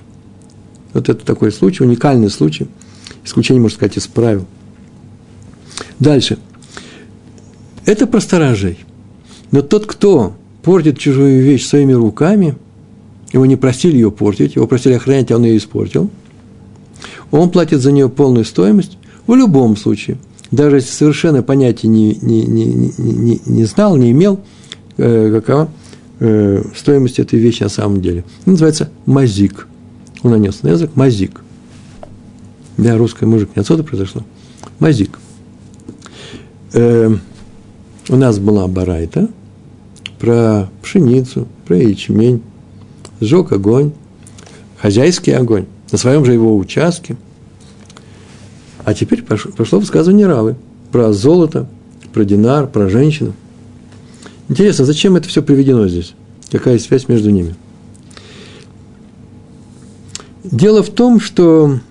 Вот 0.94 1.10
это 1.10 1.26
такой 1.26 1.52
случай, 1.52 1.84
уникальный 1.84 2.30
случай. 2.30 2.68
Исключение, 3.26 3.62
можно 3.62 3.76
сказать, 3.76 3.98
из 3.98 4.08
правил. 4.08 4.46
Дальше. 6.00 6.38
Это 7.86 8.08
про 8.08 8.22
сторожей. 8.22 8.80
Но 9.54 9.62
тот, 9.62 9.86
кто 9.86 10.34
портит 10.64 10.98
чужую 10.98 11.42
вещь 11.42 11.66
своими 11.66 11.94
руками, 11.94 12.58
его 13.32 13.46
не 13.46 13.56
просили 13.56 13.96
ее 13.96 14.12
портить, 14.12 14.58
его 14.58 14.68
просили 14.68 14.96
охранять, 14.96 15.32
а 15.32 15.38
он 15.38 15.46
ее 15.46 15.56
испортил– 15.56 16.10
он 17.34 17.50
платит 17.50 17.82
за 17.82 17.92
нее 17.92 18.10
полную 18.10 18.46
стоимость 18.46 18.98
в 19.26 19.34
любом 19.34 19.76
случае. 19.76 20.18
Даже 20.52 20.78
если 20.78 20.92
совершенно 20.92 21.42
понятия 21.42 21.88
не, 21.88 22.16
не, 22.22 22.46
не, 22.46 22.66
не, 22.98 23.42
не 23.44 23.64
знал, 23.66 23.96
не 23.96 24.12
имел, 24.12 24.40
э, 24.98 25.32
какова 25.32 25.68
э, 26.20 26.64
стоимость 26.76 27.18
этой 27.18 27.40
вещи 27.40 27.64
на 27.64 27.70
самом 27.70 28.02
деле. 28.02 28.24
Это 28.42 28.52
называется 28.52 28.90
мазик. 29.08 29.68
Он 30.22 30.30
нанес 30.30 30.62
на 30.62 30.70
язык 30.70 30.92
мазик. 30.94 31.42
Да, 32.78 32.98
русское 32.98 33.26
мужик 33.26 33.50
не 33.56 33.62
отсюда 33.62 33.84
произошло. 33.84 34.24
Мазик. 34.78 35.18
Э, 36.74 37.16
у 38.10 38.16
нас 38.16 38.38
была 38.38 38.68
барайта 38.68 39.28
про 40.24 40.70
пшеницу, 40.82 41.50
про 41.66 41.76
ячмень. 41.76 42.42
Сжег 43.20 43.52
огонь, 43.52 43.92
хозяйский 44.78 45.36
огонь 45.36 45.66
на 45.92 45.98
своем 45.98 46.24
же 46.24 46.32
его 46.32 46.56
участке. 46.56 47.18
А 48.86 48.94
теперь 48.94 49.22
пошло, 49.22 49.52
пошло 49.52 49.80
высказывание 49.80 50.26
Равы 50.26 50.56
про 50.94 51.12
золото, 51.12 51.68
про 52.14 52.24
динар, 52.24 52.68
про 52.68 52.88
женщину. 52.88 53.34
Интересно, 54.48 54.86
зачем 54.86 55.18
это 55.18 55.28
все 55.28 55.44
приведено 55.44 55.90
здесь? 55.90 56.14
Какая 56.50 56.80
связь 56.80 57.10
между 57.10 57.30
ними? 57.30 57.54
Дело 60.46 60.84
в 60.84 60.90
том, 60.90 61.20
что 61.20 61.82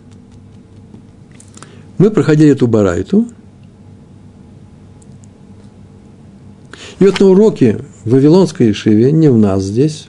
мы 1.98 2.10
проходили 2.10 2.52
эту 2.52 2.66
барайту, 2.66 3.28
и 7.02 7.06
вот 7.06 7.21
на 7.21 7.26
уроке 7.26 7.80
в 8.04 8.11
Вавилонской 8.11 8.71
Ишиве, 8.71 9.12
не 9.12 9.28
у 9.28 9.37
нас 9.37 9.62
здесь, 9.62 10.09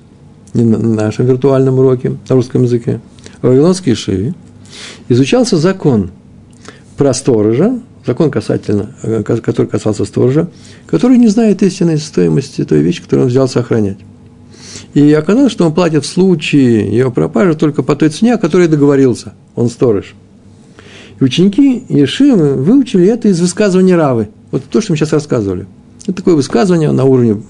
не 0.54 0.64
на 0.64 0.78
нашем 0.78 1.26
виртуальном 1.26 1.80
уроке 1.80 2.18
на 2.30 2.36
русском 2.36 2.64
языке– 2.64 3.00
в 3.44 3.48
Вавилонской 3.48 3.94
Шиве 3.94 4.34
изучался 5.10 5.58
закон 5.58 6.12
про 6.98 7.14
сторожа, 7.14 7.80
закон 8.06 8.32
касательно, 8.32 8.96
э, 9.04 9.22
который 9.22 9.68
касался 9.68 10.06
сторожа, 10.06 10.50
который 10.88 11.18
не 11.18 11.28
знает 11.28 11.62
истинной 11.62 11.98
стоимости 11.98 12.64
той 12.64 12.80
вещи, 12.80 13.02
которую 13.02 13.26
он 13.26 13.30
взялся 13.30 13.60
охранять. 13.60 13.98
И 14.94 15.12
оказалось, 15.12 15.52
что 15.52 15.66
он 15.66 15.74
платит 15.74 16.06
в 16.06 16.08
случае 16.08 16.96
его 16.96 17.12
пропажи 17.12 17.54
только 17.56 17.84
по 17.84 17.96
той 17.96 18.10
цене, 18.10 18.36
о 18.36 18.38
которой 18.38 18.70
договорился. 18.70 19.34
Он 19.56 19.70
сторож. 19.70 20.16
И 21.20 21.24
ученики 21.24 21.84
Ешивы 21.90 22.56
выучили 22.56 23.08
это 23.08 23.28
из 23.28 23.42
высказывания 23.42 23.96
Равы. 23.96 24.30
Вот 24.52 24.64
то, 24.64 24.80
что 24.80 24.94
мы 24.94 24.98
сейчас 24.98 25.12
рассказывали. 25.12 25.68
Это 26.04 26.14
такое 26.14 26.36
высказывание 26.36 26.92
на 26.92 27.06
уровне, 27.06 27.42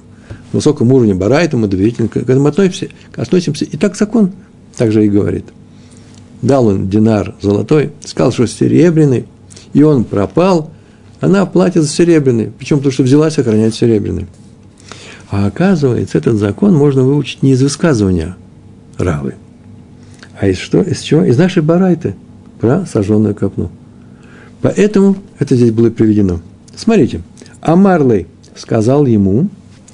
высоком 0.52 0.92
уровне 0.92 1.14
барайта, 1.14 1.58
мы 1.58 1.68
доверительно 1.68 2.08
к 2.08 2.18
этому 2.18 2.48
относимся, 2.48 2.90
относимся. 3.16 3.66
И 3.66 3.78
так 3.78 3.96
закон 3.96 4.32
также 4.78 5.06
и 5.06 5.10
говорит– 5.10 5.46
дал 6.44 6.68
он 6.68 6.90
динар 6.90 7.34
золотой, 7.42 7.94
сказал, 8.06 8.32
что 8.32 8.46
серебряный, 8.46 9.26
и 9.72 9.82
он 9.82 10.04
пропал, 10.04 10.70
она 11.20 11.46
платит 11.48 11.82
за 11.84 11.90
серебряный. 11.90 12.52
Причем 12.56 12.78
потому, 12.78 12.92
что 12.92 13.04
взялась 13.04 13.40
охранять 13.40 13.74
серебряный. 13.74 14.28
А 15.32 15.48
оказывается, 15.48 16.18
этот 16.18 16.36
закон 16.36 16.76
можно 16.76 17.04
выучить 17.04 17.42
не 17.42 17.54
из 17.54 17.64
высказывания 17.64 18.36
Равы, 18.98 19.36
а 20.40 20.48
из 20.48 20.60
что? 20.60 20.82
Из 20.82 21.00
чего? 21.02 21.24
Из 21.24 21.38
нашей 21.38 21.64
барайты 21.64 22.16
про 22.60 22.86
сожженную 22.86 23.34
копну. 23.34 23.72
Поэтому 24.62 25.16
это 25.40 25.56
здесь 25.56 25.72
было 25.72 25.90
приведено. 25.90 26.42
Смотрите, 26.76 27.22
Амарлей 27.62 28.28
сказал 28.56 29.06
ему, 29.06 29.50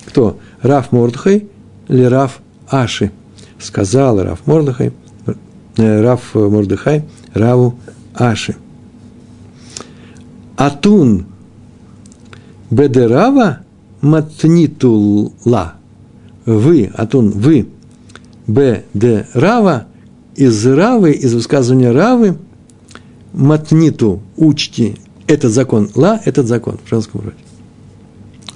кто? 0.05 0.37
Раф 0.61 0.91
Мордхай 0.91 1.47
или 1.87 2.03
Раф 2.03 2.39
Аши? 2.67 3.11
Сказал 3.59 4.21
Раф 4.21 4.45
Мордхай– 4.45 4.91
Э, 5.79 6.01
Раф 6.01 6.35
Мордыхай, 6.35 7.03
Раву 7.33 7.75
Аши. 8.13 8.57
Атун 10.57 11.25
Бедерава 12.69 13.59
Матнитула. 14.01 15.75
Вы, 16.45 16.91
Атун, 16.93 17.29
вы, 17.31 17.69
Б, 18.45 18.83
Д, 18.93 19.25
Рава, 19.33 19.85
из 20.35 20.65
Равы, 20.67 21.11
из 21.13 21.33
высказывания 21.33 21.91
Равы, 21.91 22.37
матниту 23.31 24.21
учти 24.35 24.97
этот 25.27 25.53
закон. 25.53 25.89
Ла– 25.95 26.19
этот 26.25 26.47
закон 26.47 26.77
в 26.83 26.89
женском 26.89 27.21
роде. 27.21 27.37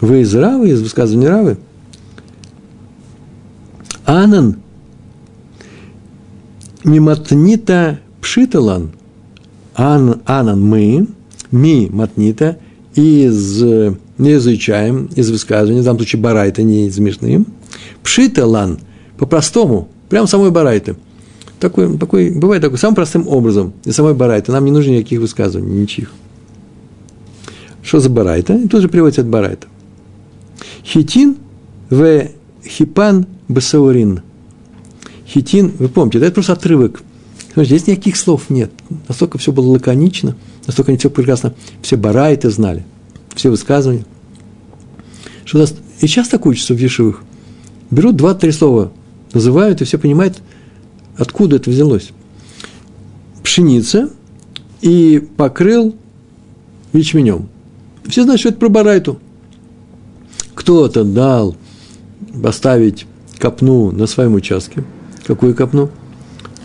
Вы 0.04 0.20
из 0.20 0.36
Равы, 0.36 0.68
из 0.68 0.82
высказывания 0.82 1.30
Равы. 1.30 1.58
Анан 4.04 4.58
миматнита 6.84 8.02
пшиталан. 8.20 8.92
Ан, 9.76 10.20
анан 10.26 10.62
мы, 10.62 11.08
ми 11.52 11.88
матнита, 11.90 12.58
из, 12.96 13.62
не 13.62 14.34
изучаем, 14.34 15.10
из 15.16 15.32
высказывания, 15.32 15.80
в 15.80 15.86
данном 15.86 16.00
случае 16.00 16.22
барайта, 16.22 16.64
не 16.64 16.88
из 16.88 17.00
Мишны. 17.00 17.46
Пшиталан, 18.04 18.80
по-простому, 19.18 19.88
прям 20.10 20.28
самой 20.28 20.52
барайты. 20.52 20.98
Такой, 21.62 21.98
такой, 21.98 22.30
бывает 22.30 22.62
такой, 22.62 22.78
самым 22.78 22.96
простым 22.96 23.26
образом, 23.30 23.72
и 23.86 23.94
самой 23.94 24.16
барайты. 24.16 24.52
Нам 24.52 24.66
не 24.66 24.72
нужно 24.72 24.92
никаких 24.92 25.22
высказываний, 25.22 25.80
ничьих. 25.80 26.12
Что 27.82 28.02
за 28.02 28.10
барайта? 28.10 28.54
И 28.54 28.68
тут 28.68 28.82
же 28.82 28.90
приводится 28.90 29.22
от 29.22 29.28
барайта. 29.28 29.68
Хитин 30.84 31.38
в 31.90 32.28
хипан 32.66 33.26
басаурин. 33.48 34.22
Хитин, 35.28 35.72
вы 35.80 35.88
помните, 35.88 36.20
это 36.20 36.32
просто 36.32 36.54
отрывок. 36.54 37.02
Здесь 37.56 37.88
никаких 37.88 38.18
слов 38.18 38.50
нет. 38.50 38.72
Настолько 39.08 39.38
все 39.38 39.52
было 39.52 39.68
лаконично, 39.68 40.36
настолько 40.66 40.92
они 40.92 40.98
все 40.98 41.10
прекрасно, 41.10 41.54
все 41.82 41.98
барайты 41.98 42.50
знали, 42.50 42.84
все 43.36 43.50
высказывания. 43.50 44.06
Что 45.46 45.64
и 45.64 46.08
сейчас 46.08 46.30
так 46.30 46.46
учатся 46.46 46.74
в 46.74 46.78
Ешивых. 46.78 47.24
Берут 47.92 48.16
два-три 48.16 48.52
слова, 48.52 48.92
называют, 49.34 49.82
и 49.82 49.86
все 49.86 49.98
понимают, 49.98 50.42
откуда 51.16 51.58
это 51.58 51.70
взялось. 51.70 52.10
Пшеница 53.44 54.10
и 54.82 55.26
покрыл 55.38 55.96
ячменем. 56.92 57.50
Все 58.08 58.24
знают, 58.24 58.40
что 58.40 58.50
это 58.50 58.58
про 58.58 58.70
барайту. 58.70 59.20
Кто-то 60.56 61.04
дал 61.04 61.56
поставить 62.42 63.06
копну 63.40 63.92
на 63.92 64.08
своем 64.08 64.36
участке. 64.36 64.84
Какую 65.26 65.56
копну? 65.56 65.90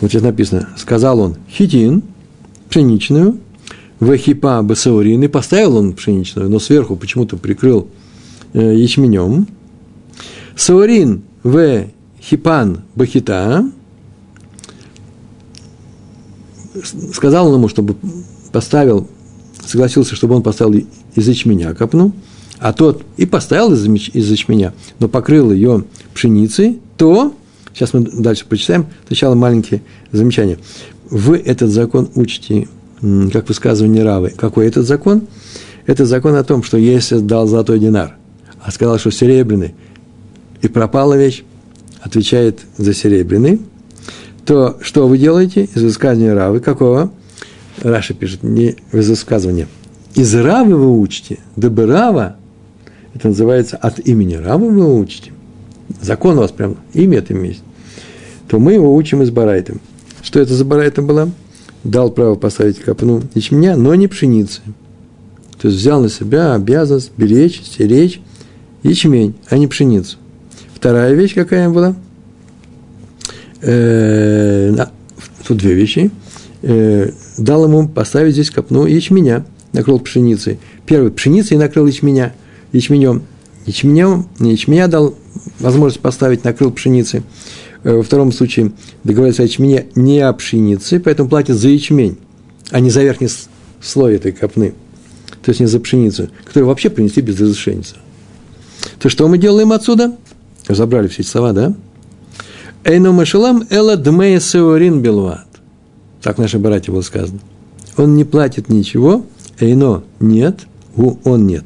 Вот 0.01 0.09
здесь 0.09 0.21
написано. 0.21 0.69
Сказал 0.77 1.19
он 1.19 1.37
хитин, 1.49 2.03
пшеничную, 2.69 3.39
вахипа 3.99 4.61
басаурин, 4.61 5.23
и 5.23 5.27
поставил 5.27 5.77
он 5.77 5.93
пшеничную, 5.93 6.49
но 6.49 6.59
сверху 6.59 6.95
почему-то 6.95 7.37
прикрыл 7.37 7.87
э, 8.53 8.75
ячменем. 8.75 9.47
Саурин 10.55 11.23
в 11.43 11.87
хипан 12.21 12.81
бахита, 12.95 13.65
сказал 17.13 17.47
он 17.47 17.55
ему, 17.55 17.67
чтобы 17.67 17.95
поставил, 18.51 19.07
согласился, 19.65 20.15
чтобы 20.15 20.35
он 20.35 20.43
поставил 20.43 20.85
из 21.15 21.27
ячменя 21.27 21.73
копну, 21.73 22.13
а 22.59 22.73
тот 22.73 23.03
и 23.17 23.25
поставил 23.25 23.73
из, 23.73 23.85
из 23.85 24.29
ячменя, 24.29 24.73
но 24.99 25.07
покрыл 25.07 25.51
ее 25.51 25.85
пшеницей, 26.13 26.79
то, 26.97 27.33
сейчас 27.73 27.93
мы 27.93 28.01
дальше 28.01 28.45
почитаем, 28.45 28.87
сначала 29.07 29.35
маленькие 29.35 29.81
замечания. 30.11 30.57
Вы 31.09 31.37
этот 31.37 31.69
закон 31.69 32.09
учите, 32.15 32.67
как 33.31 33.47
высказывание 33.47 34.03
Равы. 34.03 34.33
Какой 34.35 34.67
этот 34.67 34.85
закон? 34.85 35.23
Это 35.85 36.05
закон 36.05 36.35
о 36.35 36.43
том, 36.43 36.61
что 36.63 36.77
если 36.77 37.19
дал 37.19 37.47
золотой 37.47 37.79
динар, 37.79 38.17
а 38.61 38.71
сказал, 38.71 38.99
что 38.99 39.11
серебряный, 39.11 39.73
и 40.61 40.67
пропала 40.67 41.17
вещь, 41.17 41.43
отвечает 42.01 42.59
за 42.77 42.93
серебряный, 42.93 43.61
то 44.45 44.77
что 44.81 45.07
вы 45.07 45.17
делаете 45.17 45.69
из 45.73 45.81
высказывания 45.81 46.33
Равы? 46.33 46.59
Какого? 46.59 47.11
Раша 47.81 48.13
пишет, 48.13 48.43
не 48.43 48.75
из 48.91 49.09
высказывания. 49.09 49.67
Из 50.15 50.35
Равы 50.35 50.75
вы 50.75 50.99
учите, 50.99 51.39
дабы 51.55 51.85
Рава, 51.85 52.35
это 53.19 53.27
называется 53.27 53.75
от 53.75 53.99
имени 53.99 54.35
Равы 54.35 54.69
вы 54.69 54.97
учите. 54.97 55.31
Закон 56.01 56.37
у 56.37 56.41
вас 56.41 56.51
прям, 56.51 56.77
имя 56.93 57.17
это 57.17 57.33
есть. 57.33 57.63
То 58.47 58.59
мы 58.59 58.73
его 58.73 58.95
учим 58.95 59.21
из 59.21 59.29
Барайта. 59.29 59.75
Что 60.21 60.39
это 60.39 60.53
за 60.53 60.63
Барайта 60.63 61.01
была? 61.01 61.29
Дал 61.83 62.11
право 62.11 62.35
поставить 62.35 62.79
копну 62.79 63.21
ячменя, 63.35 63.75
но 63.75 63.93
не 63.95 64.07
пшеницы. 64.07 64.61
То 65.61 65.67
есть 65.67 65.79
взял 65.79 66.01
на 66.01 66.07
себя 66.07 66.55
обязанность 66.55 67.11
беречь, 67.17 67.61
стеречь 67.61 68.21
ячмень, 68.83 69.35
а 69.49 69.57
не 69.57 69.67
пшеницу. 69.67 70.17
Вторая 70.73 71.13
вещь 71.13 71.35
какая 71.35 71.69
была? 71.69 71.95
Э, 73.61 74.73
тут 75.45 75.57
две 75.57 75.73
вещи. 75.73 76.09
Э, 76.61 77.11
дал 77.37 77.65
ему 77.65 77.89
поставить 77.89 78.33
здесь 78.33 78.49
копну 78.49 78.85
ячменя, 78.85 79.45
накрыл 79.73 79.99
пшеницей. 79.99 80.59
Первый 80.85 81.11
пшеницей 81.11 81.57
накрыл 81.57 81.85
ячменя, 81.85 82.33
ячменем. 82.71 83.23
Ячменем, 83.65 84.27
ячменя 84.39 84.87
дал 84.87 85.15
возможность 85.59 86.01
поставить, 86.01 86.43
накрыл 86.43 86.71
пшеницей. 86.71 87.23
Э, 87.83 87.97
во 87.97 88.03
втором 88.03 88.31
случае 88.31 88.71
договорился 89.03 89.43
о 89.43 89.45
ячмене 89.45 89.87
не 89.95 90.19
о 90.19 90.33
пшенице, 90.33 90.99
поэтому 90.99 91.29
платит 91.29 91.55
за 91.55 91.69
ячмень, 91.69 92.17
а 92.71 92.79
не 92.79 92.89
за 92.89 93.03
верхний 93.03 93.29
слой 93.81 94.15
этой 94.15 94.31
копны. 94.31 94.73
То 95.41 95.49
есть 95.49 95.59
не 95.61 95.67
за 95.67 95.79
пшеницу, 95.79 96.29
которую 96.45 96.67
вообще 96.67 96.89
принесли 96.89 97.21
без 97.21 97.39
разрешения. 97.39 97.83
То 98.99 99.09
что 99.09 99.27
мы 99.27 99.37
делаем 99.37 99.71
отсюда? 99.71 100.15
Разобрали 100.67 101.07
все 101.07 101.21
эти 101.21 101.29
слова, 101.29 101.53
да? 101.53 101.75
Эйну 102.83 103.13
машалам 103.13 103.65
эла 103.69 103.97
дмея 103.97 104.39
сеорин 104.39 105.01
белват. 105.01 105.47
Так 106.21 106.37
наши 106.37 106.59
братья 106.59 106.91
было 106.91 107.01
сказано. 107.01 107.39
Он 107.97 108.15
не 108.15 108.23
платит 108.23 108.69
ничего, 108.69 109.25
эйно 109.59 110.03
нет, 110.19 110.61
у 110.95 111.17
он 111.23 111.47
нет. 111.47 111.65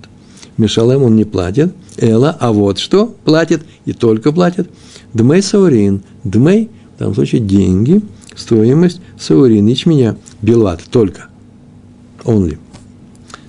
Мишалем 0.63 1.03
он 1.03 1.17
не 1.17 1.25
платит, 1.25 1.73
эла, 1.97 2.35
а 2.39 2.53
вот 2.53 2.79
что 2.79 3.07
платит, 3.25 3.63
и 3.83 3.91
только 3.91 4.31
платит. 4.31 4.69
Дмей 5.13 5.41
саурин, 5.41 6.03
дмей, 6.23 6.69
в 6.95 6.99
данном 6.99 7.15
случае 7.15 7.41
деньги, 7.41 8.01
стоимость 8.33 9.01
саурин, 9.19 9.67
ячменя, 9.67 10.15
белват, 10.41 10.81
только, 10.89 11.27
only. 12.23 12.57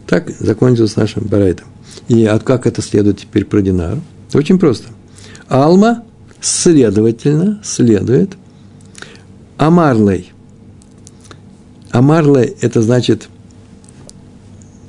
Так 0.08 0.28
закончилось 0.40 0.96
нашим 0.96 1.24
барайтом. 1.24 1.68
И 2.08 2.24
от 2.24 2.42
как 2.42 2.66
это 2.66 2.82
следует 2.82 3.20
теперь 3.20 3.44
про 3.44 3.62
динар? 3.62 4.00
Очень 4.34 4.58
просто. 4.58 4.88
Алма, 5.48 6.02
следовательно, 6.40 7.60
следует 7.62 8.36
Амарлей. 9.56 10.32
Амарлей– 11.92 12.56
это 12.60 12.82
значит, 12.82 13.28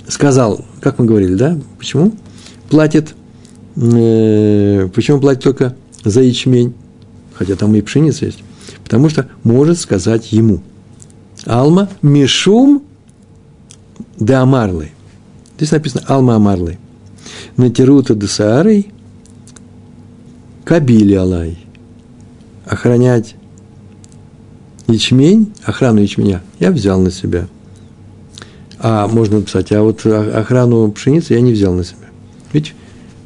сказал, 0.07 0.63
как 0.81 0.99
мы 0.99 1.05
говорили, 1.05 1.35
да? 1.35 1.57
Почему? 1.77 2.13
Платит, 2.69 3.15
э, 3.75 4.89
почему 4.93 5.19
платит 5.19 5.43
только 5.43 5.75
за 6.03 6.21
ячмень? 6.21 6.73
Хотя 7.33 7.55
там 7.55 7.75
и 7.75 7.81
пшеница 7.81 8.25
есть. 8.25 8.43
Потому 8.83 9.09
что 9.09 9.27
может 9.43 9.79
сказать 9.79 10.31
ему. 10.31 10.61
Алма 11.45 11.89
мишум 12.01 12.83
де 14.19 14.33
амарлей. 14.33 14.91
Здесь 15.57 15.71
написано 15.71 16.03
Алма 16.07 16.35
амарлей. 16.35 16.77
Натерута 17.57 18.15
де 18.15 18.27
саарой 18.27 18.91
Кабили 20.65 21.13
Алай. 21.13 21.59
Охранять 22.65 23.35
ячмень, 24.87 25.53
охрану 25.63 26.01
ячменя 26.01 26.41
я 26.59 26.71
взял 26.71 26.99
на 26.99 27.11
себя. 27.11 27.47
А 28.87 29.07
можно 29.07 29.39
написать, 29.39 29.71
а 29.71 29.81
вот 29.81 30.05
охрану 30.05 30.91
пшеницы 30.91 31.33
я 31.33 31.41
не 31.41 31.53
взял 31.53 31.73
на 31.73 31.83
себя. 31.83 32.07
Ведь 32.53 32.75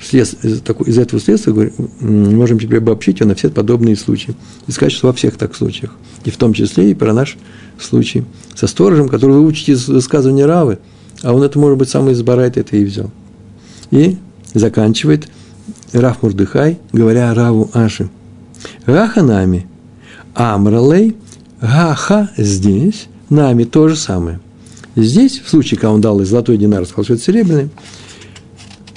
след, 0.01 0.33
из, 0.41 0.61
из 0.85 0.97
этого 0.97 1.21
следствия 1.21 1.51
говорим, 1.51 1.73
можем 1.99 2.59
теперь 2.59 2.77
обобщить 2.77 3.19
на 3.19 3.35
все 3.35 3.49
подобные 3.49 3.97
случаи. 3.97 4.35
И 4.67 4.71
сказать, 4.71 4.93
что 4.93 5.07
во 5.07 5.13
всех 5.13 5.35
так 5.35 5.53
случаях. 5.57 5.91
И 6.23 6.29
в 6.29 6.37
том 6.37 6.53
числе 6.53 6.91
и 6.91 6.93
про 6.93 7.11
наш 7.11 7.35
случай 7.77 8.23
со 8.55 8.67
сторожем, 8.67 9.09
который 9.09 9.33
вы 9.33 9.45
учите 9.45 9.73
из 9.73 9.89
высказывания 9.89 10.45
Равы, 10.45 10.79
а 11.23 11.33
он 11.33 11.43
это, 11.43 11.59
может 11.59 11.77
быть, 11.77 11.89
сам 11.89 12.09
из 12.09 12.21
Барайта 12.21 12.61
это 12.61 12.77
и 12.77 12.85
взял. 12.85 13.11
И 13.91 14.17
заканчивает– 14.53 15.27
Раф 15.93 16.21
Мурдыхай, 16.21 16.79
говоря 16.93 17.33
Раву 17.33 17.69
Аши. 17.73 18.09
Гаха 18.85 19.21
нами, 19.21 19.67
Амралей, 20.33 21.17
Гаха 21.59 22.29
здесь, 22.37 23.07
нами 23.29 23.63
то 23.63 23.89
же 23.89 23.95
самое. 23.95 24.39
Здесь, 24.95 25.39
в 25.39 25.49
случае, 25.49 25.79
когда 25.79 25.91
он 25.91 26.01
дал 26.01 26.23
золотой 26.23 26.57
динар, 26.57 26.85
сказал, 26.85 27.03
что 27.05 27.13
это 27.13 27.23
серебряный, 27.23 27.69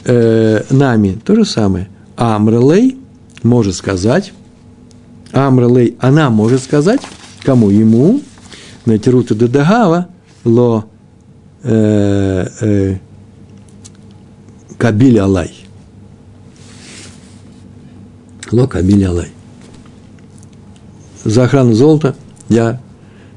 э, 0.04 0.62
нами 0.70 1.18
то 1.24 1.34
же 1.34 1.44
самое. 1.44 1.88
Амралей 2.16 2.98
может 3.42 3.74
сказать, 3.74 4.32
Амралей, 5.32 5.96
она 6.00 6.30
может 6.30 6.62
сказать, 6.62 7.00
кому 7.42 7.70
ему, 7.70 8.20
на 8.84 8.98
Тирута 8.98 9.34
Дедагава, 9.34 10.08
ло 10.44 10.86
э, 11.62 12.46
э, 12.60 12.98
Кабиль 14.78 15.18
Алай. 15.20 15.62
Лока 18.52 18.78
Абилялай. 18.80 19.28
За 21.24 21.44
охрану 21.44 21.72
золота 21.72 22.14
я 22.48 22.80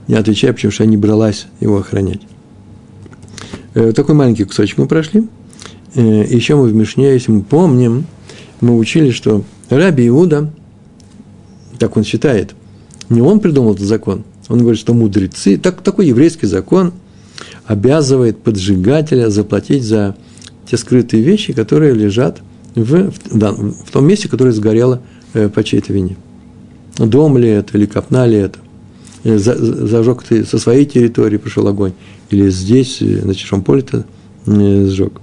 не 0.08 0.15
отвечаю, 0.15 0.54
потому 0.54 0.72
что 0.72 0.84
я 0.84 0.89
не 0.89 0.98
бралась 0.98 1.48
его 1.62 1.78
охранять. 1.78 2.22
Э, 3.76 3.92
такой 3.92 4.16
маленький 4.16 4.46
кусочек 4.46 4.78
мы 4.78 4.88
прошли. 4.88 5.28
Э, 5.96 6.26
еще 6.28 6.56
мы 6.56 6.68
в 6.68 6.74
Мишне, 6.74 7.12
если 7.12 7.32
мы 7.32 7.44
помним, 7.44 8.06
мы 8.62 8.78
учили, 8.78 9.12
что 9.12 9.44
Раби 9.70 10.08
Иуда, 10.08 10.52
так 11.78 11.98
он 11.98 12.06
считает, 12.06 12.56
не 13.10 13.22
он 13.22 13.42
придумал 13.42 13.74
этот 13.74 13.86
закон, 13.86 14.24
он 14.48 14.60
говорит, 14.60 14.80
что 14.80 14.94
мудрецы, 14.94 15.58
так, 15.58 15.82
такой 15.82 16.08
еврейский 16.08 16.48
закон 16.48 16.94
обязывает 17.66 18.38
поджигателя 18.38 19.30
заплатить 19.30 19.84
за 19.84 20.16
те 20.70 20.78
скрытые 20.78 21.22
вещи, 21.22 21.52
которые 21.52 21.94
лежат 21.94 22.40
в, 22.76 23.12
в, 23.12 23.38
да, 23.38 23.52
в 23.52 23.92
том 23.92 24.08
месте, 24.08 24.30
которое 24.30 24.52
сгорело 24.52 25.02
э, 25.34 25.50
по 25.50 25.64
чьей-то 25.66 25.92
вине. 25.92 26.16
Дом 26.98 27.38
ли 27.38 27.50
это, 27.50 27.78
или 27.78 27.88
копна 27.88 28.26
ли 28.26 28.38
это. 28.38 28.60
Э, 29.26 29.38
за, 29.38 29.58
зажег 29.58 30.24
ты 30.24 30.46
со 30.46 30.60
своей 30.60 30.86
территории, 30.86 31.38
пришел 31.38 31.68
огонь, 31.68 31.92
или 32.30 32.50
здесь, 32.50 33.02
э, 33.02 33.22
на 33.24 33.34
чужом 33.36 33.64
поле 33.64 33.82
ты 33.82 34.04
э, 34.46 34.86
сжег. 34.88 35.22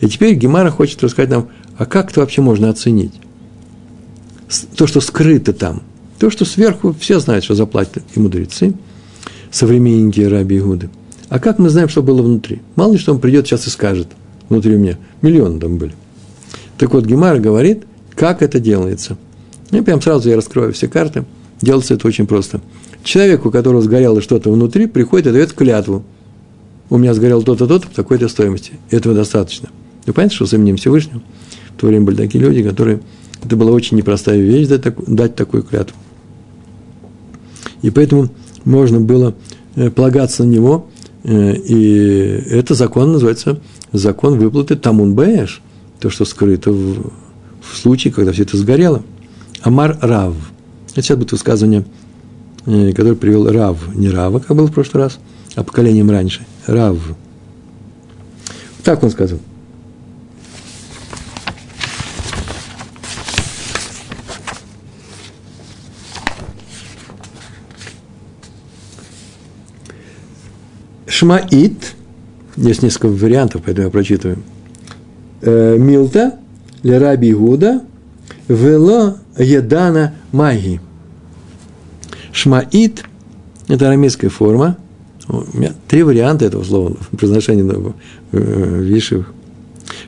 И 0.00 0.08
теперь 0.08 0.34
Гемара 0.34 0.70
хочет 0.70 1.02
рассказать 1.02 1.30
нам, 1.30 1.48
а 1.78 1.86
как 1.86 2.10
это 2.10 2.20
вообще 2.20 2.42
можно 2.42 2.68
оценить? 2.68 3.14
То, 4.76 4.86
что 4.86 5.00
скрыто 5.00 5.52
там, 5.52 5.82
то, 6.18 6.30
что 6.30 6.44
сверху 6.44 6.94
все 6.98 7.18
знают, 7.20 7.44
что 7.44 7.54
заплатят 7.54 8.02
и 8.14 8.20
мудрецы, 8.20 8.74
современники 9.50 10.20
Раби 10.20 10.58
Игуды. 10.58 10.90
А 11.28 11.38
как 11.38 11.58
мы 11.58 11.68
знаем, 11.68 11.88
что 11.88 12.02
было 12.02 12.22
внутри? 12.22 12.62
Мало 12.76 12.92
ли, 12.92 12.98
что 12.98 13.12
он 13.12 13.20
придет 13.20 13.46
сейчас 13.46 13.66
и 13.66 13.70
скажет, 13.70 14.08
внутри 14.48 14.76
у 14.76 14.78
меня 14.78 14.98
миллионы 15.22 15.58
там 15.58 15.78
были. 15.78 15.94
Так 16.78 16.92
вот, 16.92 17.04
Гемара 17.04 17.38
говорит, 17.38 17.84
как 18.14 18.42
это 18.42 18.60
делается. 18.60 19.16
И 19.72 19.80
прям 19.80 20.00
сразу 20.00 20.28
я 20.28 20.36
раскрою 20.36 20.72
все 20.72 20.88
карты. 20.88 21.24
Делается 21.60 21.94
это 21.94 22.06
очень 22.06 22.26
просто. 22.26 22.60
Человеку, 23.02 23.48
у 23.48 23.52
которого 23.52 23.82
сгорело 23.82 24.20
что-то 24.20 24.52
внутри, 24.52 24.86
приходит 24.86 25.28
и 25.28 25.32
дает 25.32 25.52
клятву. 25.52 26.04
У 26.88 26.98
меня 26.98 27.14
сгорел 27.14 27.42
то-то, 27.42 27.66
то-то, 27.66 27.88
такой-то 27.94 28.28
стоимости. 28.28 28.72
Этого 28.90 29.14
достаточно. 29.14 29.70
Вы 30.06 30.12
понимаете, 30.12 30.36
что 30.36 30.46
с 30.46 30.52
именем 30.52 30.76
Всевышнего 30.76 31.20
в 31.76 31.80
то 31.80 31.86
время 31.86 32.04
были 32.04 32.16
такие 32.16 32.42
люди, 32.42 32.62
которые... 32.62 33.00
Это 33.44 33.56
была 33.56 33.72
очень 33.72 33.96
непростая 33.96 34.40
вещь 34.40 34.66
дать, 34.66 34.82
дать 35.06 35.34
такую 35.36 35.62
клятву. 35.62 35.96
И 37.82 37.90
поэтому 37.90 38.30
можно 38.64 39.00
было 39.00 39.34
э, 39.74 39.90
полагаться 39.90 40.44
на 40.44 40.48
него, 40.48 40.88
э, 41.22 41.54
и 41.54 42.42
это 42.50 42.74
закон 42.74 43.12
называется 43.12 43.60
закон 43.92 44.38
выплаты 44.38 44.76
Тамун 44.76 45.14
Бэш, 45.14 45.60
то, 46.00 46.10
что 46.10 46.24
скрыто 46.24 46.72
в, 46.72 47.12
в 47.60 47.76
случае, 47.76 48.12
когда 48.12 48.32
все 48.32 48.42
это 48.42 48.56
сгорело. 48.56 49.02
Амар 49.62 49.98
Рав. 50.00 50.34
Это 50.90 51.02
сейчас 51.02 51.18
будет 51.18 51.32
высказывание, 51.32 51.84
э, 52.64 52.92
которое 52.92 53.16
привел 53.16 53.50
Рав. 53.50 53.94
Не 53.94 54.08
Рава, 54.08 54.38
как 54.38 54.56
было 54.56 54.66
в 54.66 54.72
прошлый 54.72 55.04
раз, 55.04 55.18
а 55.56 55.64
поколением 55.64 56.10
раньше. 56.10 56.46
Рав. 56.66 56.98
Так 58.84 59.02
он 59.02 59.10
сказал. 59.10 59.40
Шмаит, 71.08 71.94
есть 72.56 72.82
несколько 72.82 73.08
вариантов, 73.08 73.62
поэтому 73.64 73.86
я 73.86 73.90
прочитываю. 73.90 74.38
Э, 75.40 75.76
Милта, 75.78 76.38
Лераби 76.82 77.32
Гуда, 77.32 77.82
Вело 78.48 79.16
Едана 79.38 80.14
Маги. 80.30 80.80
Шмаит– 82.32 83.04
это 83.68 83.86
арамейская 83.86 84.28
форма. 84.28 84.76
У 85.28 85.44
меня 85.56 85.74
три 85.88 86.02
варианта 86.02 86.44
этого 86.44 86.62
слова 86.64 86.96
в 87.10 87.16
произношении 87.16 87.64
э, 88.32 88.80
вишивых. 88.82 89.32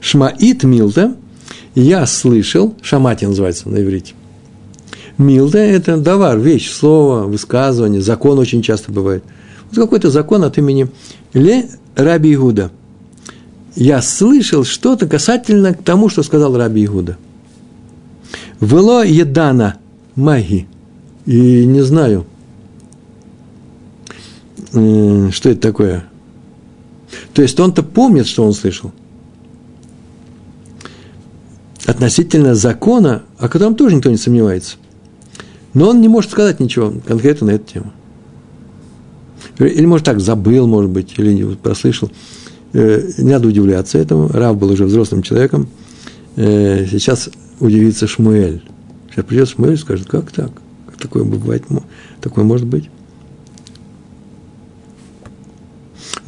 Шмаит 0.01 0.65
Милта– 0.65 1.17
я 1.75 2.07
слышал, 2.07 2.75
шамати 2.83 3.25
называется 3.25 3.69
на 3.69 3.81
иврите. 3.81 4.15
Милта– 5.17 5.59
это 5.59 5.97
давар, 5.97 6.39
вещь, 6.39 6.73
слово, 6.73 7.23
высказывание, 7.23 8.01
закон 8.01 8.39
очень 8.39 8.63
часто 8.63 8.91
бывает– 8.91 9.23
вот 9.71 9.85
какой-то 9.85 10.11
закон 10.11 10.45
от 10.45 10.59
имени 10.59 10.89
Ле 11.35 11.69
Раби 11.95 12.35
Игуда. 12.35 12.71
Я 13.75 14.03
слышал 14.03 14.65
что-то 14.65 15.07
касательно 15.07 15.75
к 15.75 15.83
тому, 15.83 16.09
что 16.09 16.23
сказал 16.23 16.57
Раби 16.57 16.85
Игуда. 16.85 17.17
Вело 18.61 19.03
едана 19.03 19.77
маги. 20.17 20.67
И 21.27 21.67
не 21.67 21.83
знаю, 21.83 22.25
что 24.71 25.51
это 25.51 25.61
такое. 25.61 26.05
То 27.33 27.43
есть 27.43 27.59
он-то 27.59 27.83
помнит, 27.83 28.27
что 28.27 28.45
он 28.45 28.53
слышал. 28.53 28.93
Относительно 31.87 32.55
закона, 32.55 33.23
о 33.39 33.49
котором 33.49 33.75
тоже 33.75 33.97
никто 33.97 34.11
не 34.11 34.19
сомневается. 34.19 34.77
Но 35.73 35.89
он 35.89 36.01
не 36.01 36.09
может 36.09 36.31
сказать 36.31 36.61
ничего 36.61 36.93
конкретно 37.07 37.49
на 37.49 37.51
эту 37.53 37.73
тему. 37.73 37.93
Или, 39.59 39.87
может, 39.87 40.05
так 40.05 40.21
забыл, 40.21 40.67
может 40.67 40.91
быть, 40.91 41.15
или 41.17 41.33
не 41.33 41.45
прослышал. 41.57 42.11
Э, 42.73 43.11
не 43.19 43.33
надо 43.33 43.49
удивляться 43.49 43.99
этому. 43.99 44.29
Рав 44.29 44.57
был 44.57 44.71
уже 44.71 44.85
взрослым 44.85 45.23
человеком. 45.23 45.69
Э, 46.37 46.87
сейчас 46.87 47.31
удивится 47.59 48.07
Шмуэль. 48.07 48.63
Сейчас 49.11 49.25
придет 49.25 49.49
Шмуэль 49.49 49.75
и 49.75 49.79
скажет, 49.79 50.07
как 50.07 50.31
так? 50.31 50.51
Такое 51.01 51.25
бывает? 51.25 51.65
Такое 52.21 52.45
может 52.45 52.67
быть? 52.67 52.91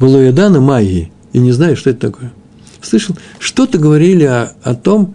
Было 0.01 0.17
Ядана 0.17 0.59
Майи, 0.59 1.11
и 1.31 1.37
не 1.37 1.51
знаю, 1.51 1.77
что 1.77 1.91
это 1.91 1.99
такое. 2.11 2.33
Слышал, 2.81 3.15
что-то 3.37 3.77
говорили 3.77 4.23
о, 4.23 4.51
о 4.63 4.73
том 4.73 5.13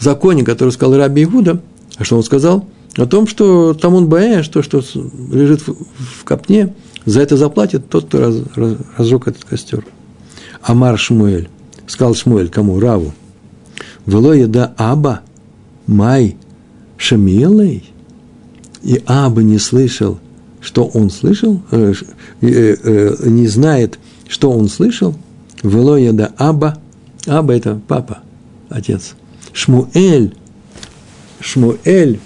законе, 0.00 0.44
который 0.44 0.70
сказал 0.70 0.96
Раби 0.96 1.24
Игуда, 1.24 1.60
а 1.98 2.04
что 2.04 2.16
он 2.16 2.24
сказал? 2.24 2.66
О 2.96 3.04
том, 3.04 3.26
что 3.26 3.74
там 3.74 3.92
он 3.92 4.08
боя, 4.08 4.42
что, 4.42 4.62
что 4.62 4.82
лежит 5.30 5.60
в, 5.66 5.74
в 5.74 6.24
копне, 6.24 6.74
за 7.04 7.20
это 7.20 7.36
заплатит 7.36 7.90
тот, 7.90 8.06
кто 8.06 8.18
раз, 8.18 8.36
раз, 8.54 8.76
разжег 8.96 9.28
этот 9.28 9.44
костер. 9.44 9.84
Амар 10.62 10.98
Шмуэль. 10.98 11.50
Сказал 11.86 12.14
Шмуэль 12.14 12.48
кому? 12.48 12.80
Раву. 12.80 13.12
Вело 14.06 14.32
еда 14.32 14.72
Аба, 14.78 15.20
Май, 15.86 16.38
Шамилой. 16.96 17.84
И 18.82 19.02
Аба 19.04 19.42
не 19.42 19.58
слышал, 19.58 20.18
что 20.62 20.86
он 20.86 21.10
слышал, 21.10 21.60
э, 21.70 21.92
э, 22.40 22.76
э, 22.82 23.28
не 23.28 23.48
знает, 23.48 23.98
что 24.28 24.50
он 24.50 24.68
слышал. 24.68 25.14
Вело 25.62 25.96
еда 25.96 26.32
Аба. 26.36 26.78
Аба– 27.26 27.54
это 27.56 27.80
папа, 27.88 28.18
отец. 28.68 29.14
Шмуэль. 29.52 30.34
Шмуэль. 31.40 32.20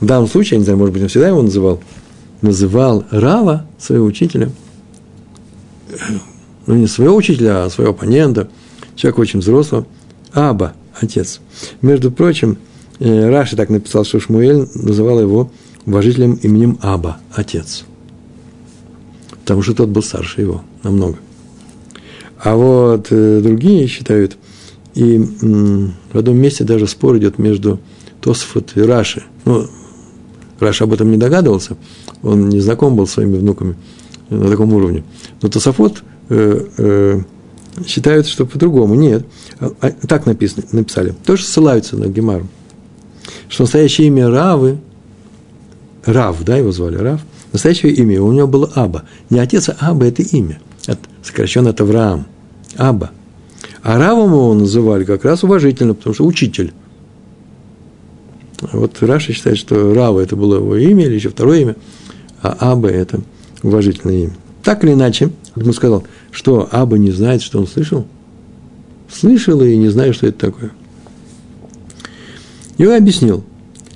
В 0.00 0.06
данном 0.06 0.28
случае, 0.28 0.56
я 0.56 0.58
не 0.58 0.64
знаю, 0.64 0.78
может 0.78 0.92
быть, 0.92 1.02
он 1.02 1.08
всегда 1.08 1.28
его 1.28 1.42
называл– 1.42 1.80
называл 2.42 3.04
Рава, 3.10 3.66
своего 3.78 4.06
учителя, 4.06 4.50
ну 6.66 6.74
не 6.74 6.86
своего 6.86 7.16
учителя, 7.16 7.64
а 7.64 7.70
своего 7.70 7.92
оппонента, 7.92 8.48
человека 8.96 9.20
очень 9.20 9.40
взрослого, 9.40 9.86
Аба, 10.32 10.74
отец. 10.94 11.40
Между 11.82 12.10
прочим, 12.10 12.58
э, 12.98 13.28
Раши 13.28 13.56
так 13.56 13.68
написал, 13.68 14.04
что 14.04 14.20
Шмуэль 14.20 14.68
называл 14.74 15.20
его 15.20 15.50
уважительным 15.86 16.34
именем 16.34 16.78
Аба, 16.82 17.18
отец. 17.34 17.84
Потому 19.50 19.64
что 19.64 19.74
тот 19.74 19.88
был 19.88 20.00
старше 20.00 20.42
его 20.42 20.62
намного. 20.84 21.18
А 22.38 22.54
вот 22.54 23.08
э, 23.10 23.40
другие 23.42 23.88
считают, 23.88 24.36
и 24.94 25.18
в 25.18 26.16
одном 26.16 26.36
месте 26.36 26.62
даже 26.62 26.86
спор 26.86 27.18
идет 27.18 27.38
между 27.38 27.80
Тосфот 28.20 28.70
и 28.76 28.80
Раши. 28.80 29.24
Ну, 29.44 29.66
Раша 30.60 30.84
об 30.84 30.92
этом 30.92 31.10
не 31.10 31.16
догадывался, 31.16 31.76
он 32.22 32.48
не 32.48 32.60
знаком 32.60 32.94
был 32.94 33.08
с 33.08 33.10
своими 33.10 33.38
внуками 33.38 33.74
на 34.28 34.48
таком 34.48 34.72
уровне. 34.72 35.02
Но 35.42 35.48
Тософот 35.48 36.04
э, 36.28 36.66
э, 36.78 37.20
считают, 37.84 38.28
что 38.28 38.46
по-другому. 38.46 38.94
Нет. 38.94 39.26
А, 39.58 39.72
а, 39.80 39.90
так 39.90 40.26
написано, 40.26 40.62
написали. 40.70 41.12
Тоже 41.26 41.42
ссылаются 41.42 41.96
на 41.96 42.06
Гемару. 42.06 42.46
Что 43.48 43.64
настоящее 43.64 44.06
имя 44.06 44.30
Равы, 44.30 44.78
Рав, 46.04 46.40
да, 46.44 46.56
его 46.56 46.70
звали 46.70 46.98
Рав, 46.98 47.20
настоящее 47.52 47.92
имя 47.92 48.22
у 48.22 48.32
него 48.32 48.46
было 48.46 48.70
Аба. 48.74 49.04
Не 49.28 49.40
отец, 49.40 49.68
а 49.68 49.76
Аба– 49.80 50.04
это 50.06 50.22
имя. 50.22 50.60
От, 50.86 50.98
сокращенно 51.22 51.70
от 51.70 51.80
Авраам. 51.80 52.26
Аба. 52.76 53.10
А 53.82 53.98
Равом 53.98 54.32
его 54.32 54.54
называли 54.54 55.04
как 55.04 55.24
раз 55.24 55.42
уважительно, 55.44 55.94
потому 55.94 56.14
что 56.14 56.26
учитель. 56.26 56.72
Вот 58.72 59.02
Раша 59.02 59.32
считает, 59.32 59.58
что 59.58 59.94
Рава– 59.94 60.20
это 60.20 60.36
было 60.36 60.56
его 60.56 60.76
имя, 60.76 61.06
или 61.06 61.14
еще 61.14 61.30
второе 61.30 61.60
имя– 61.60 61.76
а 62.42 62.72
Аба– 62.72 62.88
это 62.90 63.20
уважительное 63.62 64.24
имя. 64.24 64.32
Так 64.62 64.84
или 64.84 64.92
иначе, 64.92 65.30
ему 65.56 65.72
сказал, 65.72 66.04
что 66.30 66.68
Аба 66.70 66.98
не 66.98 67.10
знает, 67.10 67.42
что 67.42 67.58
он 67.58 67.66
слышал? 67.66 68.06
Слышал 69.10 69.60
и 69.62 69.76
не 69.76 69.88
знает, 69.88 70.14
что 70.14 70.26
это 70.26 70.38
такое. 70.38 70.70
И 72.78 72.86
он 72.86 72.94
объяснил. 72.94 73.44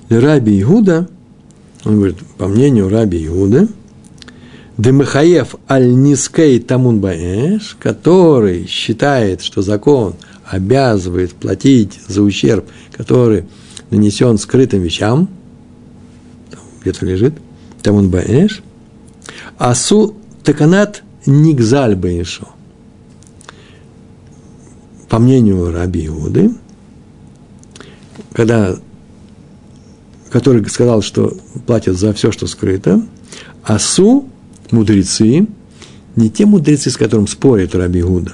Раби 0.09 0.61
Иуда, 0.63 1.09
он 1.85 1.97
говорит, 1.97 2.19
по 2.39 2.49
мнению 2.49 2.89
Раби 2.89 3.27
Иуда, 3.27 3.69
Демахаев 4.77 5.55
аль-Нискей 5.69 6.59
Тамун 6.61 7.01
который 7.79 8.67
считает, 8.67 9.43
что 9.43 9.63
закон 9.63 10.15
обязывает 10.45 11.33
платить 11.33 12.01
за 12.09 12.23
ущерб, 12.23 12.65
который 12.93 13.45
нанесен 13.91 14.39
скрытым 14.39 14.81
вещам, 14.83 15.29
где-то 16.81 17.07
лежит, 17.07 17.35
Тамун 17.83 18.11
Баэш, 18.11 18.63
Асу 19.59 20.17
Таканат 20.43 21.03
Нигзаль. 21.27 21.97
По 25.09 25.19
мнению 25.19 25.73
Раби 25.73 26.07
Иуды, 26.07 26.51
когда, 28.33 28.77
который 30.35 30.69
сказал, 30.69 31.01
что 31.01 31.33
платят 31.65 31.97
за 31.97 32.13
все, 32.13 32.33
что 32.33 32.49
скрыто, 32.49 33.01
Асу 33.63 34.25
мудрецы, 34.73 35.47
не 36.17 36.29
те 36.29 36.45
мудрецы, 36.45 36.91
с 36.91 36.97
которым 36.97 37.29
спорит 37.29 37.77
Раби 37.77 38.03
Гуда, 38.03 38.33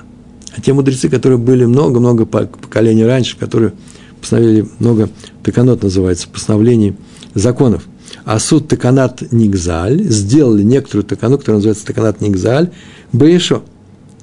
а 0.56 0.62
те 0.62 0.72
мудрецы, 0.72 1.10
которые 1.10 1.36
были 1.36 1.66
много-много 1.66 2.24
поколений 2.24 3.04
раньше, 3.04 3.36
которые 3.36 3.74
постановили 4.18 4.66
много, 4.78 5.10
таканот 5.42 5.82
называется, 5.82 6.26
постановлений 6.26 6.96
законов. 7.34 7.82
А 8.24 8.38
суд 8.38 8.66
таканат 8.66 9.30
Нигзаль 9.30 10.02
сделали 10.04 10.62
некоторую 10.62 11.04
такану, 11.04 11.36
которая 11.36 11.58
называется 11.58 11.84
таканат 11.84 12.22
Нигзаль, 12.22 12.70
Бейшо, 13.12 13.60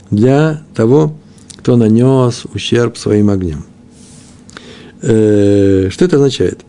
для 0.09 0.63
того, 0.73 1.15
кто 1.59 1.75
нанес 1.75 2.43
ущерб 2.55 2.97
своим 2.97 3.29
огнем. 3.29 3.65
Э, 5.03 5.89
что 5.91 6.05
это 6.05 6.15
означает? 6.15 6.63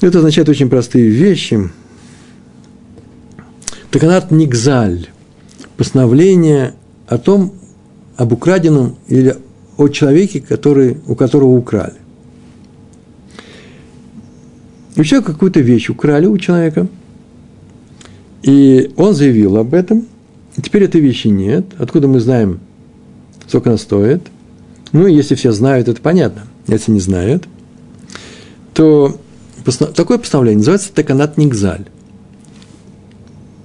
Это 0.00 0.18
означает 0.18 0.48
очень 0.48 0.68
простые 0.68 1.08
вещи– 1.08 1.70
Таканат 3.90 4.30
Нигзаль, 4.30 5.08
постановление 5.76 6.74
о 7.08 7.18
том, 7.18 7.52
об 8.16 8.32
украденном 8.32 8.96
или 9.08 9.36
о 9.76 9.88
человеке, 9.88 10.40
который, 10.40 10.98
у 11.08 11.16
которого 11.16 11.50
украли. 11.50 11.96
У 14.96 15.02
человека 15.02 15.32
какую-то 15.32 15.60
вещь 15.60 15.88
украли 15.88 16.26
у 16.26 16.38
человека, 16.38 16.86
и 18.42 18.92
он 18.96 19.14
заявил 19.14 19.56
об 19.56 19.74
этом, 19.74 20.06
и 20.56 20.62
теперь 20.62 20.84
этой 20.84 21.00
вещи 21.00 21.26
нет. 21.26 21.66
Откуда 21.78 22.06
мы 22.06 22.20
знаем, 22.20 22.60
сколько 23.48 23.70
она 23.70 23.78
стоит? 23.78 24.22
Ну, 24.92 25.06
если 25.08 25.34
все 25.34 25.50
знают, 25.50 25.88
это 25.88 26.00
понятно. 26.00 26.46
Если 26.68 26.92
не 26.92 27.00
знают, 27.00 27.48
то 28.72 29.18
такое 29.94 30.18
постановление 30.18 30.58
называется 30.58 30.92
Таканат 30.92 31.36
Нигзаль 31.36 31.86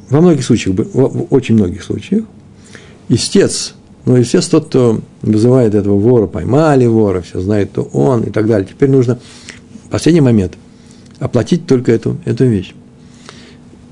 во 0.09 0.21
многих 0.21 0.45
случаях, 0.45 0.77
в 0.77 1.27
очень 1.33 1.55
многих 1.55 1.83
случаях, 1.83 2.25
истец, 3.09 3.73
ну, 4.05 4.15
естественно, 4.15 4.61
тот, 4.61 4.69
кто 4.69 5.01
вызывает 5.21 5.73
этого 5.73 5.97
вора, 5.97 6.27
поймали 6.27 6.85
вора, 6.85 7.21
все 7.21 7.39
знает, 7.39 7.71
то 7.71 7.81
он 7.81 8.23
и 8.23 8.29
так 8.29 8.47
далее. 8.47 8.67
Теперь 8.69 8.89
нужно 8.89 9.19
в 9.85 9.89
последний 9.89 10.21
момент 10.21 10.53
оплатить 11.19 11.65
только 11.65 11.91
эту, 11.91 12.17
эту 12.25 12.45
вещь. 12.45 12.73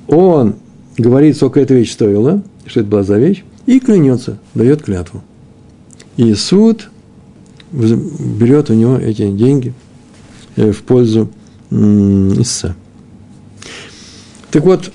Он 0.07 0.55
говорит, 0.97 1.35
сколько 1.35 1.59
эта 1.59 1.73
вещь 1.73 1.91
стоила, 1.91 2.43
что 2.65 2.81
это 2.81 2.89
была 2.89 3.03
за 3.03 3.17
вещь, 3.17 3.43
и 3.65 3.79
клянется, 3.79 4.37
дает 4.53 4.83
клятву. 4.83 5.23
И 6.17 6.33
суд 6.35 6.89
берет 7.71 8.69
у 8.69 8.73
него 8.73 8.97
эти 8.97 9.27
деньги 9.31 9.73
э, 10.57 10.71
в 10.71 10.83
пользу 10.83 11.29
истца. 11.73 12.75
Так 14.51 14.63
вот, 14.63 14.91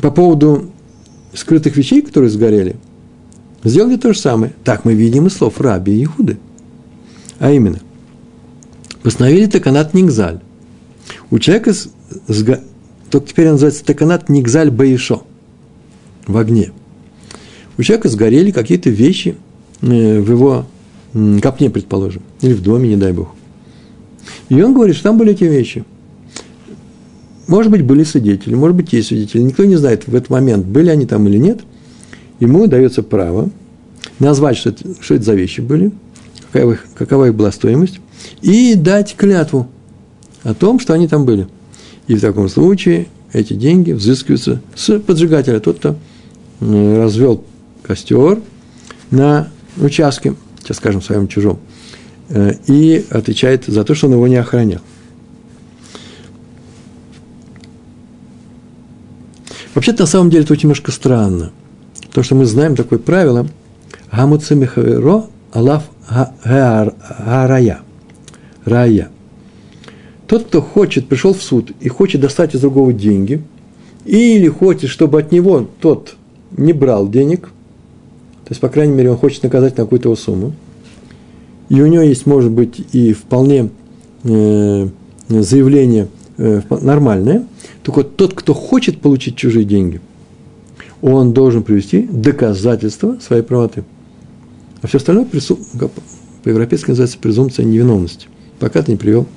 по 0.00 0.10
поводу 0.10 0.70
скрытых 1.34 1.76
вещей, 1.76 2.02
которые 2.02 2.30
сгорели, 2.30 2.76
сделали 3.64 3.96
то 3.96 4.12
же 4.12 4.18
самое. 4.18 4.54
Так 4.64 4.84
мы 4.84 4.94
видим 4.94 5.26
из 5.26 5.34
слов 5.34 5.60
Раби 5.60 5.92
и 5.92 6.04
Иуды. 6.04 6.38
А 7.38 7.50
именно, 7.50 7.80
постановили 9.02 9.46
таканат 9.46 9.92
Нигзаль. 9.92 10.40
У 11.30 11.38
человека, 11.38 11.74
сга... 12.28 12.60
только 13.10 13.28
теперь 13.28 13.46
он 13.46 13.52
называется 13.52 13.84
таканат 13.84 14.28
Нигзаль 14.28 14.70
Баишо, 14.70 15.24
в 16.26 16.36
огне. 16.38 16.72
У 17.76 17.82
человека 17.82 18.08
сгорели 18.08 18.50
какие-то 18.50 18.88
вещи 18.88 19.36
э, 19.82 20.20
в 20.20 20.30
его 20.30 20.66
копне, 21.42 21.68
предположим, 21.68 22.22
или 22.40 22.54
в 22.54 22.62
доме, 22.62 22.88
не 22.88 22.96
дай 22.96 23.12
бог. 23.12 23.35
И 24.48 24.60
он 24.62 24.74
говорит, 24.74 24.94
что 24.94 25.04
там 25.04 25.18
были 25.18 25.32
эти 25.32 25.44
вещи– 25.44 25.84
может 27.46 27.70
быть, 27.70 27.82
были 27.82 28.02
свидетели, 28.02 28.54
может 28.54 28.76
быть, 28.76 28.92
есть 28.92 29.08
свидетели. 29.08 29.42
Никто 29.42 29.64
не 29.64 29.76
знает 29.76 30.08
в 30.08 30.14
этот 30.14 30.30
момент, 30.30 30.66
были 30.66 30.90
они 30.90 31.06
там 31.06 31.26
или 31.28 31.38
нет. 31.38 31.60
Ему 32.40 32.66
дается 32.66 33.02
право 33.02 33.50
назвать, 34.18 34.56
что 34.56 34.70
это, 34.70 34.84
что 35.00 35.14
это 35.14 35.24
за 35.24 35.34
вещи 35.34 35.60
были, 35.60 35.92
какова 36.50 36.72
их, 36.72 36.86
какова 36.96 37.26
их 37.26 37.34
была 37.34 37.52
стоимость, 37.52 38.00
и 38.42 38.74
дать 38.74 39.14
клятву 39.16 39.68
о 40.42 40.54
том, 40.54 40.80
что 40.80 40.92
они 40.92 41.06
там 41.06 41.24
были. 41.24 41.46
И 42.08 42.14
в 42.16 42.20
таком 42.20 42.48
случае 42.48 43.06
эти 43.32 43.54
деньги 43.54 43.92
взыскиваются 43.92 44.60
с 44.74 44.98
поджигателя, 44.98 45.60
тот, 45.60 45.78
кто 45.78 45.96
развел 46.60 47.44
костер 47.82 48.40
на 49.10 49.48
участке, 49.76 50.34
сейчас 50.62 50.78
скажем, 50.78 51.00
своем 51.00 51.28
чужом, 51.28 51.58
э, 51.58 51.75
и 52.30 53.04
отвечает 53.10 53.64
за 53.66 53.84
то, 53.84 53.94
что 53.94 54.06
он 54.06 54.14
его 54.14 54.26
не 54.28 54.36
охранял. 54.36 54.80
Вообще-то, 59.74 60.04
на 60.04 60.06
самом 60.06 60.30
деле, 60.30 60.44
это 60.44 60.54
очень 60.54 60.64
немножко 60.64 60.90
странно. 60.90 61.52
Потому 62.08 62.24
что 62.24 62.34
мы 62.34 62.46
знаем 62.46 62.76
такое 62.76 62.98
правило 62.98 63.46
«Гамуцемихаверо 64.10 65.26
алаф 65.52 65.84
гарая». 66.44 67.80
Рая. 68.64 69.08
Тот, 70.26 70.46
кто 70.46 70.60
хочет, 70.60 71.08
пришел 71.08 71.34
в 71.34 71.42
суд 71.42 71.70
и 71.78 71.88
хочет 71.88 72.20
достать 72.20 72.54
из 72.54 72.60
другого 72.60 72.92
деньги, 72.92 73.44
или 74.04 74.48
хочет, 74.48 74.90
чтобы 74.90 75.20
от 75.20 75.30
него 75.30 75.68
тот 75.80 76.16
не 76.56 76.72
брал 76.72 77.08
денег, 77.08 77.42
то 77.42 78.50
есть, 78.50 78.60
по 78.60 78.68
крайней 78.68 78.94
мере, 78.94 79.10
он 79.10 79.18
хочет 79.18 79.42
наказать 79.42 79.76
на 79.76 79.84
какую-то 79.84 80.14
сумму, 80.16 80.54
и 81.68 81.80
у 81.80 81.86
него 81.86 82.02
есть, 82.02 82.26
может 82.26 82.50
быть, 82.50 82.80
и 82.92 83.12
вполне 83.12 83.70
э, 84.24 84.88
заявление 85.28 86.08
э, 86.38 86.62
нормальное– 86.82 87.46
так 87.86 87.96
вот, 87.96 88.16
тот, 88.16 88.34
кто 88.34 88.52
хочет 88.52 89.00
получить 89.00 89.36
чужие 89.36 89.64
деньги, 89.64 90.00
он 91.02 91.32
должен 91.32 91.62
привести 91.62 92.02
доказательства 92.02 93.16
своей 93.20 93.44
правоты. 93.44 93.84
А 94.82 94.88
все 94.88 94.98
остальное 94.98 95.24
по-европейски 96.42 96.90
называется 96.90 97.16
презумпция 97.18 97.64
невиновности, 97.64 98.26
пока 98.58 98.82
ты 98.82 98.90
не 98.90 98.96
привел 98.96 99.28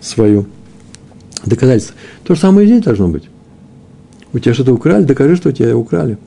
свою 0.00 0.46
доказательство. 1.44 1.96
То 2.22 2.36
же 2.36 2.40
самое 2.40 2.68
и 2.68 2.70
здесь 2.70 2.84
должно 2.84 3.08
быть. 3.08 3.24
У 4.32 4.38
тебя 4.38 4.54
что-то 4.54 4.72
украли, 4.72 5.02
докажи, 5.02 5.34
что 5.34 5.48
у 5.48 5.52
тебя 5.52 5.76
украли. 5.76 6.18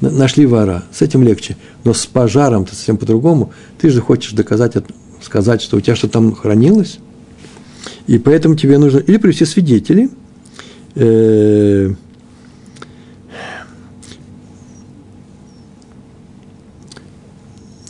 Нашли 0.00 0.46
вора, 0.46 0.84
с 0.92 1.02
этим 1.02 1.22
легче. 1.22 1.56
Но 1.84 1.94
с 1.94 2.06
пожаром-то 2.06 2.74
совсем 2.74 2.96
по-другому. 2.96 3.52
Ты 3.80 3.90
же 3.90 4.00
хочешь 4.00 4.32
доказать, 4.32 4.74
сказать, 5.22 5.62
что 5.62 5.76
у 5.76 5.80
тебя 5.80 5.96
что-то 5.96 6.14
там 6.14 6.34
хранилось. 6.34 6.98
И 8.06 8.18
поэтому 8.18 8.56
тебе 8.56 8.78
нужно 8.78 8.98
или 8.98 9.16
привести 9.16 9.44
свидетелей– 9.44 10.10
э, 10.94 11.92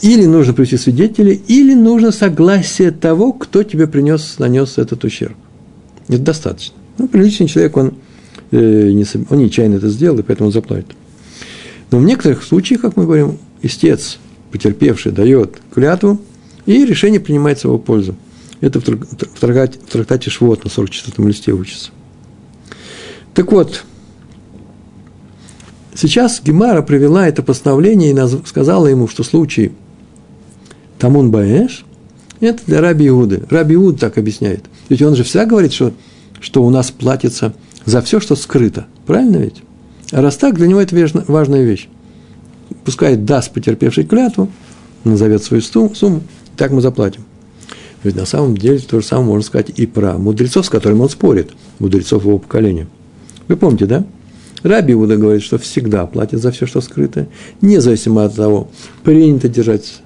или 0.02 0.26
нужно 0.26 0.52
привести 0.52 0.76
свидетелей, 0.76 1.40
или 1.48 1.74
нужно 1.74 2.12
согласие 2.12 2.90
того, 2.90 3.32
кто 3.32 3.62
тебе 3.62 3.86
принес, 3.86 4.38
нанес 4.38 4.78
этот 4.78 5.04
ущерб. 5.04 5.36
Это 6.08 6.18
достаточно. 6.18 6.76
Ну, 6.98 7.08
приличный 7.08 7.48
человек, 7.48 7.76
он, 7.76 7.94
э, 8.50 8.90
не, 8.90 9.04
он 9.30 9.38
нечаянно 9.38 9.76
это 9.76 9.88
сделал, 9.88 10.18
и 10.18 10.22
поэтому 10.22 10.50
заплатит. 10.50 10.92
Но 11.94 12.00
в 12.00 12.04
некоторых 12.04 12.42
случаях, 12.42 12.80
как 12.80 12.96
мы 12.96 13.04
говорим, 13.04 13.38
истец, 13.62 14.18
потерпевший, 14.50 15.12
дает 15.12 15.60
клятву, 15.72 16.20
и 16.66 16.84
решение 16.84 17.20
принимается 17.20 17.68
в 17.68 17.70
его 17.70 17.78
пользу. 17.78 18.16
Это 18.60 18.80
в 18.80 18.82
трактате, 19.38 19.78
в 19.78 19.92
трактате 19.92 20.28
Швот 20.28 20.64
на 20.64 20.68
44-м 20.70 21.28
листе 21.28 21.52
учится. 21.52 21.92
Так 23.32 23.52
вот, 23.52 23.84
сейчас 25.94 26.42
Гемара 26.42 26.82
привела 26.82 27.28
это 27.28 27.44
постановление 27.44 28.10
и 28.10 28.44
сказала 28.44 28.88
ему, 28.88 29.06
что 29.06 29.22
случай 29.22 29.70
Тамун 30.98 31.30
Баэш– 31.30 31.84
это 32.40 32.60
для 32.66 32.80
Раби 32.80 33.06
Иуды. 33.06 33.44
Раби 33.50 33.76
Иуд 33.76 34.00
так 34.00 34.18
объясняет. 34.18 34.64
Ведь 34.88 35.00
он 35.00 35.14
же 35.14 35.22
всегда 35.22 35.46
говорит, 35.46 35.72
что, 35.72 35.92
что 36.40 36.64
у 36.64 36.70
нас 36.70 36.90
платится 36.90 37.54
за 37.84 38.02
все, 38.02 38.18
что 38.18 38.34
скрыто. 38.34 38.86
Правильно 39.06 39.36
ведь? 39.36 39.62
А 40.12 40.20
раз 40.20 40.36
так, 40.36 40.54
для 40.54 40.66
него 40.66 40.80
это 40.80 40.96
важная 41.28 41.62
вещь. 41.62 41.88
Пускай 42.84 43.16
даст 43.16 43.52
потерпевший 43.52 44.04
клятву, 44.04 44.50
назовет 45.04 45.42
свою 45.42 45.62
сумму, 45.62 46.22
так 46.56 46.70
мы 46.70 46.80
заплатим. 46.80 47.22
Ведь 48.02 48.16
на 48.16 48.26
самом 48.26 48.56
деле 48.56 48.78
то 48.78 49.00
же 49.00 49.06
самое 49.06 49.28
можно 49.28 49.46
сказать 49.46 49.70
и 49.74 49.86
про 49.86 50.18
мудрецов, 50.18 50.66
с 50.66 50.68
которыми 50.68 51.00
он 51.00 51.08
спорит, 51.08 51.52
мудрецов 51.78 52.24
его 52.24 52.38
поколения– 52.38 52.86
вы 53.48 53.56
помните, 53.56 53.86
да? 53.86 54.04
Раби 54.62 54.94
Иуда 54.94 55.16
говорит, 55.16 55.42
что 55.42 55.58
всегда 55.58 56.06
платят 56.06 56.40
за 56.40 56.50
все, 56.50 56.66
что 56.66 56.80
скрыто, 56.80 57.26
независимо 57.60 58.24
от 58.24 58.34
того, 58.34 58.68
принято 59.02 59.48
держать 59.48 60.00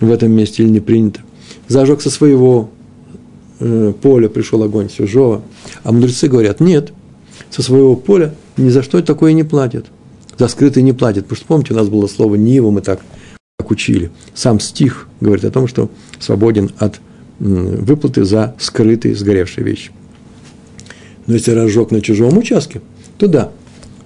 в 0.00 0.10
этом 0.10 0.32
месте 0.32 0.64
или 0.64 0.70
не 0.70 0.80
принято. 0.80 1.20
Зажег 1.68 2.02
со 2.02 2.10
своего 2.10 2.70
э, 3.60 3.92
поля 4.02 4.28
пришел 4.28 4.62
огонь 4.64 4.88
чужого. 4.88 5.42
А 5.84 5.92
мудрецы 5.92 6.26
говорят, 6.26 6.58
нет, 6.58 6.92
со 7.50 7.62
своего 7.62 7.94
поля 7.94 8.34
ни 8.56 8.68
за 8.68 8.82
что 8.82 9.02
такое 9.02 9.32
не 9.32 9.42
платят. 9.42 9.86
За 10.38 10.48
скрытый 10.48 10.82
не 10.82 10.92
платят. 10.92 11.24
Потому 11.24 11.36
что, 11.36 11.46
помните, 11.46 11.74
у 11.74 11.76
нас 11.76 11.88
было 11.88 12.06
слово 12.06 12.34
«нива», 12.34 12.70
мы 12.70 12.80
так, 12.80 13.00
так 13.58 13.70
учили. 13.70 14.10
Сам 14.34 14.60
стих 14.60 15.08
говорит 15.20 15.44
о 15.44 15.50
том, 15.50 15.68
что 15.68 15.90
свободен 16.18 16.70
от 16.78 17.00
выплаты 17.38 18.24
за 18.24 18.54
скрытые, 18.58 19.14
сгоревшие 19.14 19.64
вещи. 19.64 19.90
Но 21.26 21.34
если 21.34 21.52
разжег 21.52 21.90
на 21.90 22.00
чужом 22.00 22.36
участке, 22.38 22.80
то 23.18 23.26
да, 23.26 23.50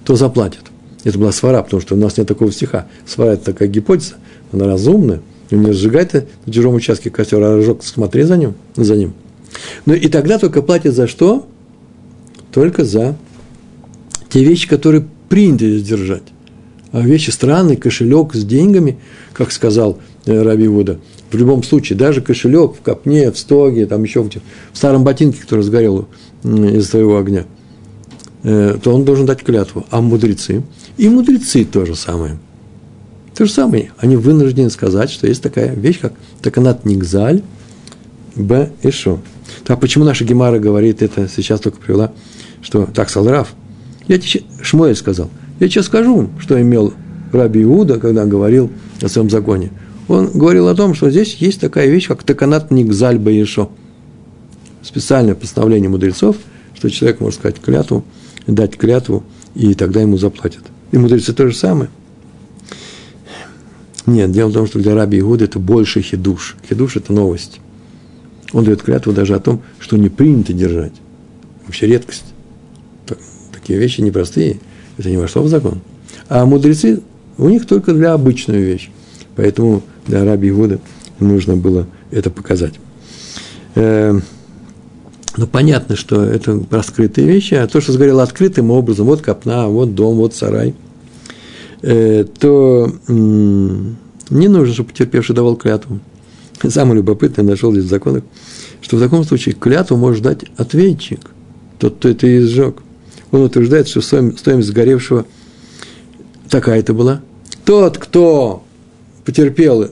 то 0.03 0.15
заплатят. 0.15 0.63
Это 1.03 1.17
была 1.17 1.31
свара, 1.31 1.61
потому 1.63 1.81
что 1.81 1.95
у 1.95 1.97
нас 1.97 2.17
нет 2.17 2.27
такого 2.27 2.51
стиха. 2.51 2.87
Свара– 3.05 3.33
это 3.33 3.45
такая 3.45 3.67
гипотеза, 3.67 4.15
она 4.51 4.65
разумная. 4.65 5.21
И 5.49 5.55
не 5.55 5.73
ты 5.73 6.27
на 6.45 6.53
чужом 6.53 6.75
участке 6.75 7.09
костер, 7.09 7.41
а 7.41 7.55
разжег, 7.55 7.79
смотри 7.83 8.23
за 8.23 8.37
ним, 8.37 8.55
за 8.75 8.95
ним. 8.95 9.13
Ну 9.85 9.93
и 9.93 10.07
тогда 10.07 10.37
только 10.37 10.61
платят 10.61 10.93
за 10.93 11.07
что? 11.07 11.47
Только 12.51 12.85
за 12.85 13.15
те 14.29 14.43
вещи, 14.43 14.67
которые 14.67 15.05
принято 15.27 15.77
сдержать. 15.77 16.23
А 16.91 17.01
вещи 17.01 17.29
странные, 17.29 17.77
кошелек 17.77 18.33
с 18.33 18.43
деньгами, 18.43 18.97
как 19.33 19.51
сказал 19.51 19.99
э, 20.25 20.41
Раби 20.41 20.67
Вуда, 20.67 20.99
в 21.31 21.37
любом 21.37 21.61
случае, 21.61 21.97
даже 21.97 22.21
кошелек 22.21 22.75
в 22.75 22.81
копне, 22.81 23.31
в 23.31 23.37
стоге, 23.37 23.85
там 23.85 24.03
еще 24.03 24.23
где 24.23 24.41
в 24.73 24.77
старом 24.77 25.03
ботинке, 25.03 25.39
который 25.41 25.61
сгорел 25.61 26.07
из 26.43 26.87
своего 26.87 27.17
огня, 27.17 27.45
э, 28.43 28.77
то 28.81 28.93
он 28.93 29.05
должен 29.05 29.25
дать 29.25 29.43
клятву. 29.43 29.85
А 29.91 30.01
мудрецы? 30.01 30.63
И 30.97 31.09
мудрецы 31.09 31.63
то 31.65 31.85
же 31.85 31.95
самое. 31.95 32.39
То 33.35 33.45
же 33.45 33.51
самое. 33.51 33.91
Они 33.97 34.15
вынуждены 34.15 34.71
сказать, 34.71 35.11
что 35.11 35.27
есть 35.27 35.43
такая 35.43 35.75
вещь, 35.75 35.99
как 35.99 36.13
таканат 36.41 36.85
нигзаль, 36.85 37.43
б 38.35 38.71
и 38.81 38.89
шо. 38.89 39.19
Так 39.63 39.79
почему 39.79 40.05
наша 40.05 40.25
Гемара 40.25 40.59
говорит 40.59 41.01
это, 41.03 41.27
сейчас 41.27 41.59
только 41.59 41.79
привела, 41.79 42.11
что 42.61 42.85
так, 42.85 43.09
Салраф, 43.09 43.53
я 44.09 44.19
тебе, 44.19 44.43
Шмуэль 44.61 44.97
сказал, 44.97 45.29
я 45.61 45.69
тебе 45.69 45.83
скажу, 45.83 46.29
что 46.39 46.61
имел 46.61 46.93
Раби 47.31 47.63
Иуда, 47.63 47.97
когда 47.99 48.25
говорил 48.25 48.69
о 49.01 49.07
своем 49.07 49.29
законе 49.29 49.71
он 50.09 50.31
говорил 50.31 50.67
о 50.67 50.75
том, 50.75 50.95
что 50.95 51.11
здесь 51.11 51.35
есть 51.35 51.61
такая 51.61 51.87
вещь, 51.87 52.07
как 52.07 52.23
таканат 52.23 52.71
нигзаль 52.71 53.19
баешо. 53.19 53.69
Специальное 54.81 55.35
постановление 55.35 55.89
мудрецов, 55.89 56.35
что 56.73 56.89
человек 56.89 57.19
может 57.19 57.39
сказать 57.39 57.59
клятву, 57.59 58.03
дать 58.47 58.75
клятву, 58.75 59.23
и 59.53 59.75
тогда 59.75 60.01
ему 60.01 60.17
заплатят. 60.17 60.63
И 60.91 60.97
мудрецы 60.97 61.31
то 61.33 61.47
же 61.47 61.55
самое. 61.55 61.91
Нет, 64.07 64.31
дело 64.31 64.49
в 64.49 64.53
том, 64.53 64.65
что 64.65 64.79
для 64.79 64.95
раби 64.95 65.19
Игуда 65.19 65.45
это 65.45 65.59
больше 65.59 66.01
хидуш. 66.01 66.57
Хидуш– 66.67 66.95
это 66.95 67.13
новость. 67.13 67.59
Он 68.51 68.63
дает 68.63 68.81
клятву 68.81 69.13
даже 69.13 69.35
о 69.35 69.39
том, 69.39 69.61
что 69.77 69.95
не 69.97 70.09
принято 70.09 70.53
держать. 70.53 70.93
Вообще 71.67 71.85
редкость. 71.85 72.25
Такие 73.69 73.81
вещи 73.81 74.01
непростые. 74.01 74.59
Это 74.97 75.11
не 75.11 75.17
вошло 75.17 75.43
в 75.43 75.47
закон. 75.47 75.81
А 76.27 76.43
мудрецы, 76.43 77.01
у 77.37 77.49
них 77.49 77.67
только 77.67 77.93
для 77.93 78.13
обычную 78.13 78.65
вещь. 78.65 78.89
Поэтому 79.35 79.83
для 80.07 80.25
Раби 80.25 80.49
Игуда 80.49 80.79
нужно 81.19 81.55
было 81.55 81.85
это 82.09 82.31
показать. 82.31 82.73
Э, 83.75 84.19
ну, 85.37 85.45
понятно, 85.45 85.95
что 85.95 86.23
это 86.23 86.59
раскрытые 86.71 87.27
вещи, 87.27 87.53
а 87.53 87.67
то, 87.67 87.79
что 87.79 87.91
сгорело 87.91 88.23
открытым 88.23 88.71
образом, 88.71 89.05
вот 89.05 89.21
копна, 89.21 89.67
вот 89.67 89.93
дом, 89.93 90.15
вот 90.15 90.33
сарай, 90.33 90.73
э, 91.83 92.25
то 92.39 92.91
не 93.07 94.47
нужно, 94.47 94.73
чтобы 94.73 94.89
потерпевший 94.89 95.35
давал 95.35 95.57
клятву. 95.57 95.99
Самое 96.67 96.95
любопытное 96.95 97.45
нашел 97.45 97.71
здесь 97.71 97.85
в 97.85 97.89
законах, 97.89 98.23
что 98.81 98.97
в 98.97 98.99
таком 98.99 99.23
случае 99.25 99.53
клятву 99.53 99.95
может 99.95 100.23
дать 100.23 100.45
ответчик, 100.57 101.19
тот, 101.77 101.97
кто 101.97 102.09
это 102.09 102.25
и 102.25 102.39
сжег. 102.39 102.81
Он 103.31 103.41
утверждает, 103.43 103.87
что 103.87 104.01
стоимость 104.01 104.67
сгоревшего 104.67 105.25
такая-то 106.49 106.93
была. 106.93 107.21
Тот, 107.65 107.97
кто 107.97 108.63
потерпел, 109.25 109.91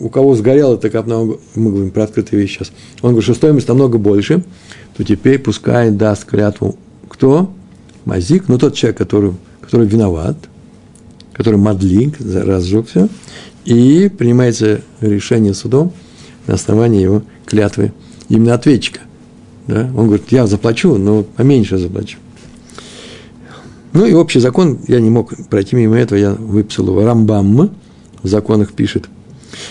у 0.00 0.08
кого 0.08 0.34
сгорело, 0.34 0.78
так 0.78 0.94
мы 1.06 1.36
говорим 1.54 1.90
про 1.90 2.04
открытые 2.04 2.40
вещи 2.40 2.58
сейчас, 2.58 2.72
он 3.02 3.10
говорит, 3.10 3.24
что 3.24 3.34
стоимость 3.34 3.68
намного 3.68 3.98
больше, 3.98 4.42
то 4.96 5.04
теперь 5.04 5.38
пускай 5.38 5.90
даст 5.90 6.24
клятву 6.24 6.78
кто? 7.08 7.52
Мазик, 8.06 8.48
ну 8.48 8.58
тот 8.58 8.74
человек, 8.74 8.98
который, 8.98 9.32
который 9.60 9.86
виноват, 9.86 10.36
который 11.34 11.58
мадлик, 11.58 12.16
разжег 12.20 12.88
все, 12.88 13.08
и 13.64 14.08
принимается 14.08 14.80
решение 15.00 15.54
судом 15.54 15.92
на 16.46 16.54
основании 16.54 17.02
его 17.02 17.22
клятвы 17.46 17.92
именно 18.28 18.54
ответчика. 18.54 19.00
Да? 19.66 19.90
Он 19.96 20.06
говорит, 20.06 20.24
я 20.30 20.46
заплачу, 20.46 20.96
но 20.96 21.22
поменьше 21.22 21.78
заплачу. 21.78 22.18
Ну 23.92 24.06
и 24.06 24.14
общий 24.14 24.40
закон, 24.40 24.78
я 24.88 25.00
не 25.00 25.10
мог 25.10 25.32
пройти 25.48 25.76
мимо 25.76 25.98
этого, 25.98 26.18
я 26.18 26.32
выписал 26.32 26.88
его 26.88 27.04
Рамбам, 27.04 27.70
в 28.22 28.28
законах 28.28 28.72
пишет, 28.72 29.08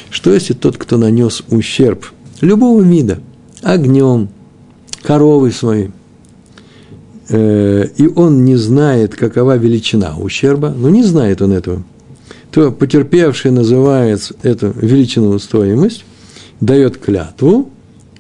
что 0.10 0.32
если 0.34 0.54
тот, 0.54 0.78
кто 0.78 0.98
нанес 0.98 1.44
ущерб 1.50 2.06
любого 2.42 2.82
вида, 2.82 3.20
огнем, 3.64 4.30
коровой 5.02 5.52
своей, 5.52 5.92
э, 7.30 7.88
и 7.98 8.08
он 8.08 8.46
не 8.46 8.58
знает, 8.58 9.16
какова 9.16 9.58
величина 9.58 10.16
ущерба, 10.18 10.70
ну 10.70 10.90
не 10.90 11.04
знает 11.04 11.42
он 11.42 11.54
этого, 11.54 11.84
то 12.52 12.72
потерпевший 12.72 13.52
называет 13.52 14.32
эту 14.44 14.72
величину 14.76 15.40
стоимость, 15.40 16.06
дает 16.60 16.98
клятву, 16.98 17.72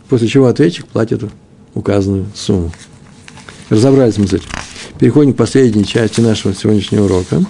после 0.10 0.28
чего 0.28 0.48
ответчик 0.48 0.88
платит 0.88 1.24
указанную 1.76 2.26
сумму. 2.34 2.72
Разобрались 3.70 4.18
мы 4.18 4.28
с 4.28 4.34
этим. 4.34 4.48
Переходим 5.02 5.34
к 5.34 5.38
последней 5.38 5.86
части 5.86 6.22
нашего 6.22 6.54
сегодняшнего 6.54 7.04
урока. 7.04 7.44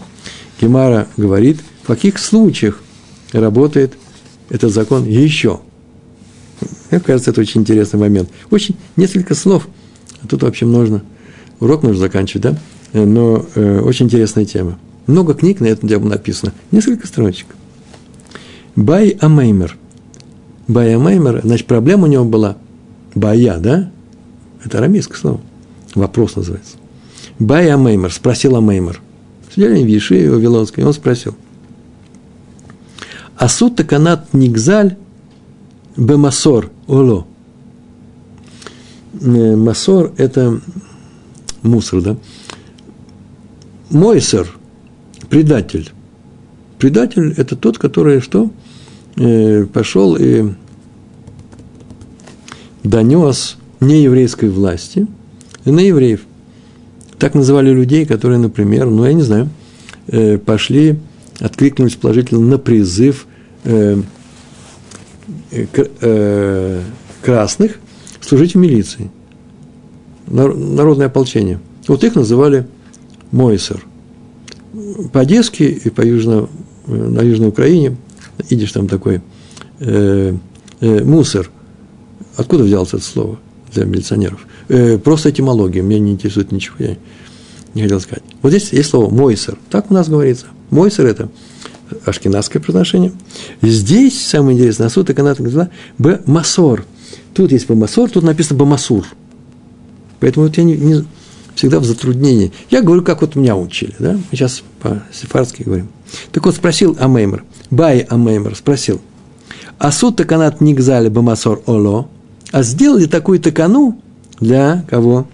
Гемара 0.60 1.08
говорит– 1.18 1.60
в 1.84 1.88
каких 1.88 2.20
случаях 2.20 2.80
работает 3.32 3.94
этот 4.50 4.72
закон 4.72 5.06
еще? 5.06 5.62
Мне 6.90 7.00
кажется, 7.00 7.32
это 7.32 7.42
очень 7.42 7.62
интересный 7.62 8.00
момент. 8.00 8.30
Очень 8.52 8.76
несколько 8.96 9.34
слов, 9.34 9.68
а 10.22 10.28
тут 10.28 10.44
вообще 10.44 10.66
нужно, 10.66 11.04
урок 11.60 11.84
нужно 11.84 12.00
заканчивать, 12.00 12.44
да? 12.44 12.58
Но 12.94 13.46
э, 13.56 13.80
очень 13.80 14.06
интересная 14.06 14.46
тема. 14.46 14.78
Много 15.08 15.34
книг 15.34 15.60
на 15.60 15.66
эту 15.66 15.88
тему 15.88 16.08
написано. 16.08 16.54
Несколько 16.72 17.08
строчек. 17.08 17.48
Бай 18.76 19.18
Амеймер. 19.20 19.78
Бай 20.68 20.96
Амеймер, 20.96 21.42
значит, 21.44 21.66
проблема 21.66 22.04
у 22.04 22.08
него 22.08 22.26
была 22.26 22.58
Бая, 23.16 23.58
да? 23.58 23.92
Это 24.64 24.78
арамейское 24.78 25.18
слово. 25.18 25.42
Вопрос 25.96 26.36
называется. 26.36 26.78
Бай 27.42 27.70
Амеймер, 27.72 28.14
спросил 28.14 28.56
Амеймер. 28.56 29.02
Сидели 29.54 29.84
в 29.84 29.88
Ешиве 29.88 30.32
Вавилонской, 30.32 30.84
он 30.84 30.94
спросил– 30.94 31.36
Асут 33.42 33.76
таканат 33.76 34.36
нигзаль 34.36 34.98
бемасор 35.98 36.70
оло. 36.86 37.26
Э, 39.20 39.56
масор– 39.56 40.14
это 40.18 40.62
мусор, 41.64 42.02
да? 42.04 42.18
Мойсер– 43.90 44.56
предатель. 45.32 45.90
Предатель– 46.78 47.34
это 47.38 47.56
тот, 47.56 47.80
который 47.80 48.22
что? 48.22 48.52
Э, 49.16 49.66
пошел 49.66 50.16
и 50.16 50.54
донес 52.84 53.58
нееврейской 53.80 54.50
власти 54.50 55.08
на 55.66 55.80
евреев. 55.80 56.22
Так 57.22 57.36
называли 57.36 57.70
людей, 57.70 58.08
которые, 58.08 58.40
например, 58.40 58.88
ну, 58.90 59.06
я 59.06 59.14
не 59.14 59.22
знаю, 59.22 59.48
э, 60.08 60.40
пошли, 60.40 60.98
откликнулись 61.40 61.94
положительно 61.94 62.42
на 62.42 62.58
призыв 62.58 63.28
э, 63.64 64.02
э, 65.52 66.82
красных 67.22 67.78
служить 68.22 68.56
в 68.56 68.58
милиции. 68.58 69.12
Народное 70.26 71.06
ополчение. 71.06 71.60
Вот 71.88 72.04
их 72.04 72.16
называли 72.16 72.66
Мойсер. 73.30 73.86
По-одесски 75.14 75.62
и 75.62 75.92
по 75.92 76.02
южно, 76.02 76.50
на 76.88 77.22
Южной 77.22 77.50
Украине, 77.50 77.98
идешь 78.50 78.72
там 78.72 78.88
такой, 78.88 79.22
э, 79.80 80.34
э, 80.80 81.04
мусор. 81.04 81.52
Откуда 82.36 82.64
взялось 82.64 82.96
это 82.96 83.04
слово 83.04 83.38
для 83.72 83.86
милиционеров? 83.86 84.48
Э, 84.74 84.98
просто 84.98 85.32
этимология, 85.32 85.82
меня 85.82 86.00
не 86.00 86.12
интересует 86.14 86.54
ничего, 86.54 86.76
я 86.80 86.98
не 87.74 87.82
хотел 87.82 88.00
сказать. 88.00 88.24
Вот 88.42 88.52
здесь 88.52 88.72
есть 88.72 88.90
слово 88.90 89.14
«мойсер», 89.14 89.58
так 89.70 89.92
у 89.92 89.94
нас 89.94 90.08
говорится. 90.08 90.46
Мойсер– 90.70 91.06
это 91.08 91.28
ашкенадское 92.06 92.62
произношение. 92.62 93.12
Здесь, 93.62 94.26
самое 94.26 94.58
интересное, 94.58 94.88
асуд 94.88 95.10
и 95.10 95.14
канат 95.14 95.42
б 95.98 96.22
масор. 96.26 96.86
Тут 97.34 97.52
есть 97.52 97.68
бамасор, 97.68 98.10
тут 98.10 98.24
написано 98.24 98.60
бамасур. 98.60 99.06
Поэтому 100.22 100.46
вот 100.46 100.56
я 100.56 100.64
не, 100.64 100.78
не, 100.78 101.04
всегда 101.54 101.82
в 101.82 101.84
затруднении. 101.84 102.54
Я 102.70 102.82
говорю, 102.82 103.04
как 103.04 103.20
вот 103.20 103.36
меня 103.36 103.58
учили, 103.58 103.94
да? 104.00 104.14
Мы 104.14 104.24
сейчас 104.32 104.64
по-сефардски 104.80 105.64
говорим. 105.64 105.90
Так 106.32 106.46
вот, 106.46 106.56
спросил 106.56 106.96
Амеймер, 106.98 107.44
Бай 107.72 108.00
Амеймер 108.10 108.56
спросил, 108.56 109.02
а 109.80 109.92
суд 109.92 110.16
таканат 110.16 110.62
нигзали 110.62 111.10
бамасор 111.10 111.62
оло, 111.66 112.08
а 112.54 112.64
сделали 112.64 113.08
такую 113.08 113.42
такану 113.42 114.02
для 114.42 114.84
кого? 114.90 115.28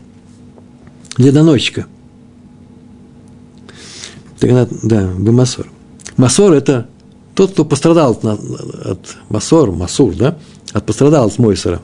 Для 1.17 1.31
доносчика. 1.31 1.87
Таканат, 4.39 4.69
да, 4.83 5.11
бамасор. 5.17 5.67
Масор– 6.17 6.53
это 6.53 6.87
тот, 7.33 7.51
кто 7.53 7.65
пострадал 7.65 8.11
от, 8.11 8.23
от 8.23 9.17
Масор, 9.29 9.71
Масур, 9.71 10.15
да? 10.15 10.37
От 10.73 10.85
пострадал 10.85 11.27
от 11.27 11.39
Мойсера. 11.39 11.81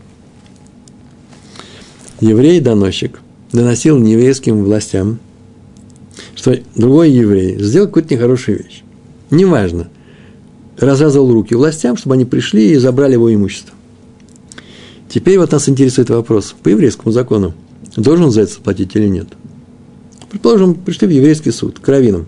Еврей-доносчик 2.19 3.19
доносил 3.51 3.97
нееврейским 3.97 4.63
властям, 4.63 5.19
что 6.35 6.57
другой 6.75 7.11
еврей 7.11 7.57
сделал 7.59 7.87
какую-то 7.87 8.13
нехорошую 8.13 8.63
вещь. 8.63 8.83
Неважно. 9.29 9.89
Развязывал 10.77 11.31
руки 11.31 11.55
властям, 11.55 11.97
чтобы 11.97 12.15
они 12.15 12.25
пришли 12.25 12.71
и 12.71 12.77
забрали 12.77 13.13
его 13.13 13.33
имущество. 13.33 13.73
Теперь 15.13 15.37
вот 15.37 15.51
нас 15.51 15.69
интересует 15.69 16.09
вопрос. 16.09 16.55
По 16.63 16.69
еврейскому 16.69 17.11
закону 17.11 17.53
должен 17.95 18.31
за 18.31 18.41
это 18.41 18.59
платить 18.59 18.95
или 18.95 19.07
нет? 19.07 19.27
Предположим, 20.31 20.73
пришли 20.73 21.07
в 21.07 21.11
еврейский 21.11 21.51
суд 21.51 21.77
к 21.77 21.87
раввинам. 21.87 22.25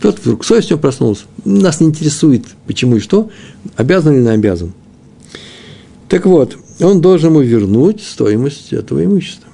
Тот 0.00 0.18
вдруг 0.18 0.44
совесть 0.44 0.72
у 0.72 0.74
него 0.74 0.80
проснулся. 0.80 1.26
Нас 1.44 1.78
не 1.78 1.86
интересует, 1.86 2.46
почему 2.66 2.96
и 2.96 2.98
что, 2.98 3.30
обязан 3.76 4.16
или 4.16 4.22
не 4.22 4.30
обязан. 4.30 4.72
Так 6.08 6.26
вот, 6.26 6.58
он 6.80 7.00
должен 7.00 7.30
ему 7.30 7.40
вернуть 7.40 8.02
стоимость 8.02 8.72
этого 8.72 9.04
имущества. 9.04 9.48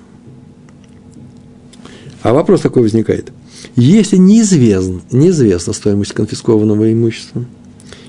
А 2.22 2.32
вопрос 2.32 2.62
такой 2.62 2.80
возникает. 2.80 3.30
Если 3.76 4.16
неизвестно, 4.16 5.02
неизвестна 5.12 5.74
стоимость 5.74 6.14
конфискованного 6.14 6.90
имущества, 6.90 7.44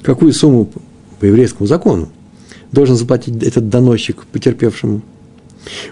какую 0.01 0.31
сумму 0.31 0.71
по 1.19 1.25
еврейскому 1.25 1.67
закону 1.67 2.07
должен 2.71 2.95
заплатить 2.95 3.41
этот 3.43 3.69
доносчик 3.69 4.25
потерпевшему, 4.31 5.01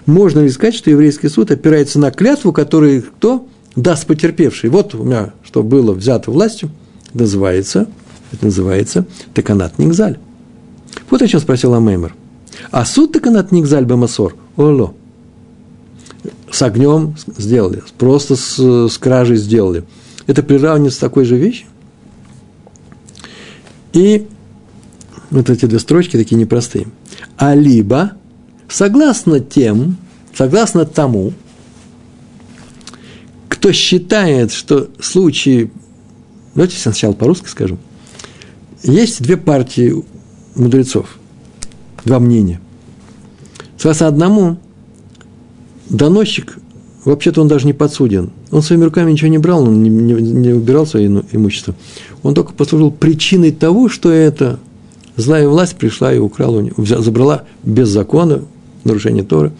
можно 0.06 0.40
ли 0.40 0.50
сказать, 0.50 0.74
что 0.74 0.90
еврейский 0.90 1.28
суд 1.28 1.50
опирается 1.50 1.98
на 1.98 2.10
клятву, 2.10 2.52
которую 2.52 3.02
кто 3.02 3.46
даст 3.76 4.06
потерпевший? 4.06 4.70
Вот 4.70 4.94
у 4.94 5.04
меня, 5.04 5.32
что 5.44 5.62
было 5.62 5.92
взято 5.92 6.30
властью, 6.30 6.70
называется, 7.14 7.88
это 8.32 8.46
называется 8.46 9.06
Теканат 9.34 9.78
Нингзаль. 9.78 10.18
Вот 11.08 11.22
о 11.22 11.28
чем 11.28 11.40
спросил 11.40 11.74
Амеймер. 11.74 12.14
А 12.70 12.84
суд 12.84 13.12
Теканат 13.12 13.52
Нингзаль 13.52 13.84
Бамасор, 13.84 14.34
оло, 14.56 14.94
с 16.50 16.62
огнем 16.62 17.14
сделали, 17.38 17.82
просто 17.96 18.36
с, 18.36 18.58
с 18.88 18.98
кражей 18.98 19.36
сделали. 19.36 19.84
Это 20.26 20.42
приравнивается 20.42 21.00
такой 21.00 21.24
же 21.24 21.36
вещи. 21.36 21.66
И 23.92 24.26
вот 25.30 25.48
эти 25.48 25.66
две 25.66 25.78
строчки 25.78 26.16
такие 26.16 26.36
непростые. 26.36 26.88
А 27.36 27.54
либо, 27.54 28.12
согласно 28.68 29.40
тем, 29.40 29.96
согласно 30.34 30.84
тому, 30.84 31.32
кто 33.48 33.72
считает, 33.72 34.52
что 34.52 34.88
случаи, 35.00 35.70
давайте 36.54 36.78
сначала 36.78 37.12
по-русски 37.12 37.48
скажу, 37.48 37.78
есть 38.82 39.22
две 39.22 39.36
партии 39.36 39.94
мудрецов, 40.54 41.18
два 42.04 42.18
мнения. 42.18 42.60
Согласно 43.76 44.08
одному, 44.08 44.58
доносчик, 45.88 46.58
вообще-то 47.04 47.40
он 47.40 47.48
даже 47.48 47.66
не 47.66 47.72
подсуден. 47.72 48.30
Он 48.50 48.62
своими 48.62 48.84
руками 48.84 49.12
ничего 49.12 49.28
не 49.28 49.38
брал, 49.38 49.62
он 49.62 49.82
не, 49.82 49.90
не, 49.90 50.14
не 50.14 50.52
убирал 50.52 50.86
свое 50.86 51.06
имущество. 51.32 51.74
Он 52.22 52.34
только 52.34 52.52
послужил 52.52 52.90
причиной 52.90 53.52
того, 53.52 53.88
что 53.88 54.10
это 54.10 54.58
злая 55.20 55.48
власть 55.48 55.76
пришла 55.76 56.12
и 56.12 56.18
украла 56.18 56.64
у 56.76 56.84
забрала 56.84 57.44
без 57.62 57.88
закона, 57.88 58.42
нарушение 58.84 59.24
Торы, 59.24 59.52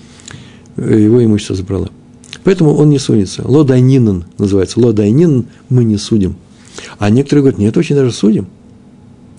э, 0.76 1.00
его 1.00 1.24
имущество 1.24 1.56
забрала. 1.56 1.88
Поэтому 2.44 2.74
он 2.74 2.88
не 2.88 2.98
судится. 2.98 3.42
Лодайнинан 3.46 4.24
называется. 4.38 4.80
Лодайнинан 4.80 5.46
мы 5.68 5.84
не 5.84 5.98
судим. 5.98 6.36
А 6.98 7.10
некоторые 7.10 7.42
говорят, 7.42 7.58
нет, 7.58 7.76
очень 7.76 7.96
даже 7.96 8.12
судим. 8.12 8.46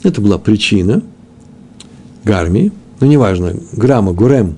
Это 0.03 0.21
была 0.21 0.37
причина 0.37 1.01
гармии, 2.23 2.71
ну, 2.99 3.07
неважно, 3.07 3.55
грамма, 3.73 4.13
гурем, 4.13 4.55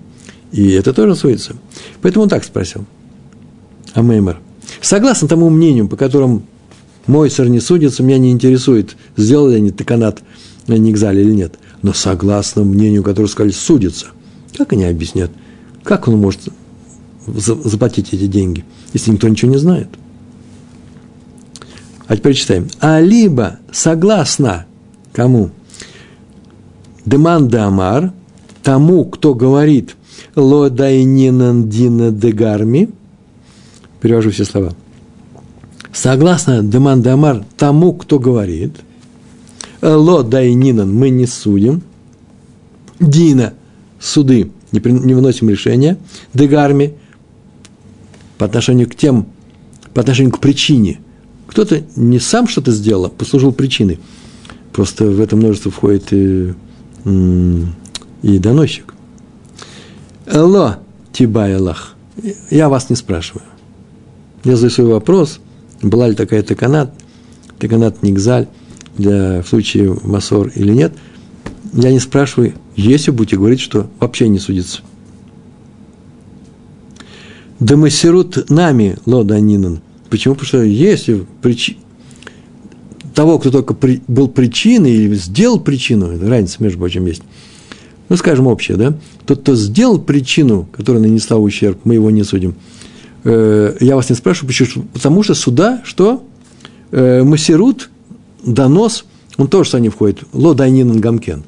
и 0.52 0.72
это 0.72 0.94
тоже 0.94 1.16
судится. 1.16 1.56
Поэтому 2.02 2.24
он 2.24 2.30
так 2.30 2.44
спросил. 2.44 2.86
Амеймер. 3.94 4.40
Согласно 4.82 5.28
тому 5.28 5.50
мнению, 5.50 5.88
по 5.88 5.96
которому 5.96 6.44
мой 7.08 7.30
сэр 7.30 7.50
не 7.50 7.60
судится, 7.60 8.04
меня 8.04 8.18
не 8.18 8.32
интересует, 8.32 8.96
сделали 9.18 9.56
они 9.56 9.72
тыканат 9.72 10.22
на 10.68 10.76
Нигзале 10.76 11.22
или 11.22 11.34
нет. 11.34 11.56
Но 11.82 11.94
согласно 11.94 12.64
мнению, 12.64 13.04
которое 13.04 13.28
сказали, 13.28 13.52
судится. 13.52 14.08
Как 14.58 14.74
они 14.74 14.86
объяснят? 14.86 15.32
Как 15.84 16.08
он 16.08 16.18
может 16.18 16.42
заплатить 17.28 18.14
эти 18.14 18.28
деньги, 18.28 18.66
если 18.94 19.12
никто 19.12 19.28
ничего 19.28 19.52
не 19.52 19.58
знает? 19.58 19.88
А 22.08 22.18
теперь 22.18 22.36
читаем. 22.36 22.68
А 22.80 23.00
либо 23.00 23.60
согласно 23.72 24.66
кому? 25.14 25.52
Деман 27.06 27.48
де 27.48 27.58
Амар, 27.58 28.14
тому, 28.62 29.06
кто 29.06 29.34
говорит 29.34 29.96
«Ло 30.36 30.70
дайнинан 30.70 31.70
дина 31.70 32.12
дегарми», 32.12 32.90
перевожу 34.00 34.32
все 34.32 34.46
слова, 34.46 34.74
согласно 35.92 36.64
Деман 36.64 37.02
де 37.02 37.10
Амар, 37.10 37.44
тому, 37.58 37.94
кто 37.94 38.20
говорит– 38.20 38.76
Ло 39.84 40.24
дайнинан 40.24 40.94
мы 40.94 41.10
не 41.10 41.26
судим. 41.26 41.82
Дина 43.02 43.54
суды 44.00 44.50
не, 44.72 44.80
при, 44.80 44.92
не 44.92 45.14
выносим 45.14 45.50
решения. 45.50 45.98
Дегарми 46.34 46.94
по 48.38 48.46
отношению 48.46 48.90
к 48.90 48.96
тем, 48.96 49.28
по 49.94 50.00
отношению 50.00 50.32
к 50.32 50.40
причине. 50.40 51.02
Кто-то 51.48 51.84
не 51.98 52.20
сам 52.20 52.48
что-то 52.48 52.72
сделал, 52.72 53.06
а 53.06 53.10
послужил 53.10 53.52
причиной. 53.52 54.00
Просто 54.72 55.06
в 55.06 55.20
это 55.20 55.36
множество 55.36 55.70
входит 55.70 56.14
и, 56.14 56.54
и 57.06 58.40
доносчик. 58.40 58.96
Ло 60.32 60.80
тибайлах. 61.12 61.96
Я 62.50 62.70
вас 62.70 62.90
не 62.90 62.96
спрашиваю. 62.96 63.44
Я 64.46 64.56
задаю 64.56 64.72
свой 64.72 64.88
вопрос. 64.88 65.42
Была 65.82 66.08
ли 66.08 66.16
такая 66.16 66.42
таканат? 66.42 66.94
Таканат 67.60 68.02
Нигзаль 68.02 68.48
для, 68.98 69.42
в 69.42 69.48
случае 69.48 69.98
Масор 70.04 70.52
или 70.56 70.74
нет, 70.74 70.94
я 71.74 71.92
не 71.92 72.00
спрашиваю, 72.00 72.54
если 72.76 73.12
будете 73.12 73.38
говорить, 73.38 73.60
что 73.60 73.90
вообще 74.00 74.28
не 74.28 74.40
судится. 74.40 74.82
Дамасирут 77.60 78.50
нами 78.50 78.98
лоданинан. 79.06 79.82
Почему? 80.10 80.36
Потому 80.36 80.48
что 80.48 80.62
если 80.62 81.26
причи... 81.42 81.78
того, 83.16 83.40
кто 83.40 83.52
только 83.52 83.74
при... 83.74 84.02
был 84.08 84.28
причиной 84.28 84.92
или 84.92 85.16
сделал 85.16 85.60
причину, 85.60 86.20
разница, 86.28 86.62
между 86.62 86.78
прочим, 86.78 87.06
есть, 87.06 87.24
ну, 88.10 88.18
скажем, 88.18 88.48
общее, 88.48 88.78
да, 88.78 88.98
тот, 89.26 89.42
кто 89.42 89.56
сделал 89.56 90.00
причину, 90.00 90.68
которая 90.72 91.02
нанесла 91.02 91.38
ущерб, 91.38 91.80
мы 91.86 91.96
его 91.96 92.12
не 92.12 92.24
судим. 92.24 92.56
Э, 93.24 93.76
я 93.80 93.96
вас 93.96 94.10
не 94.10 94.16
спрашиваю, 94.16 94.50
почему? 94.50 94.86
Потому 94.94 95.24
что 95.24 95.34
суда, 95.34 95.82
что? 95.86 96.24
Э, 96.92 97.24
Масирут 97.24 97.90
донос, 98.46 99.06
он 99.38 99.48
тоже 99.48 99.70
сюда 99.70 99.80
не 99.82 99.90
входит. 99.90 100.24
Ло 100.34 100.54
дайнинан 100.54 101.00
гамкен. 101.00 101.44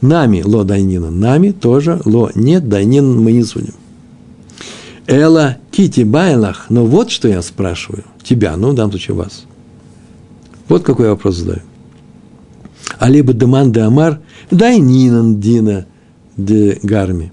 Нами 0.00 0.42
ло 0.44 0.64
дайнинан. 0.64 1.18
Нами 1.18 1.52
тоже 1.52 2.00
ло 2.04 2.30
нет 2.34 2.68
дайнинан 2.68 3.20
мы 3.22 3.32
не 3.32 3.44
судим. 3.44 3.74
Эла 5.06 5.58
кити 5.70 6.02
байлах. 6.02 6.66
Но 6.68 6.84
вот 6.84 7.10
что 7.10 7.28
я 7.28 7.40
спрашиваю. 7.42 8.04
Тебя, 8.22 8.56
ну, 8.56 8.70
в 8.70 8.74
данном 8.74 8.90
случае 8.90 9.16
вас. 9.16 9.44
Вот 10.68 10.82
какой 10.82 11.08
вопрос 11.08 11.36
задаю. 11.36 11.62
А 12.98 13.08
либо 13.08 13.32
деман 13.32 13.72
де 13.72 13.80
амар, 13.80 14.20
дайнинан 14.50 15.40
дина 15.40 15.86
де 16.36 16.78
гарми. 16.82 17.32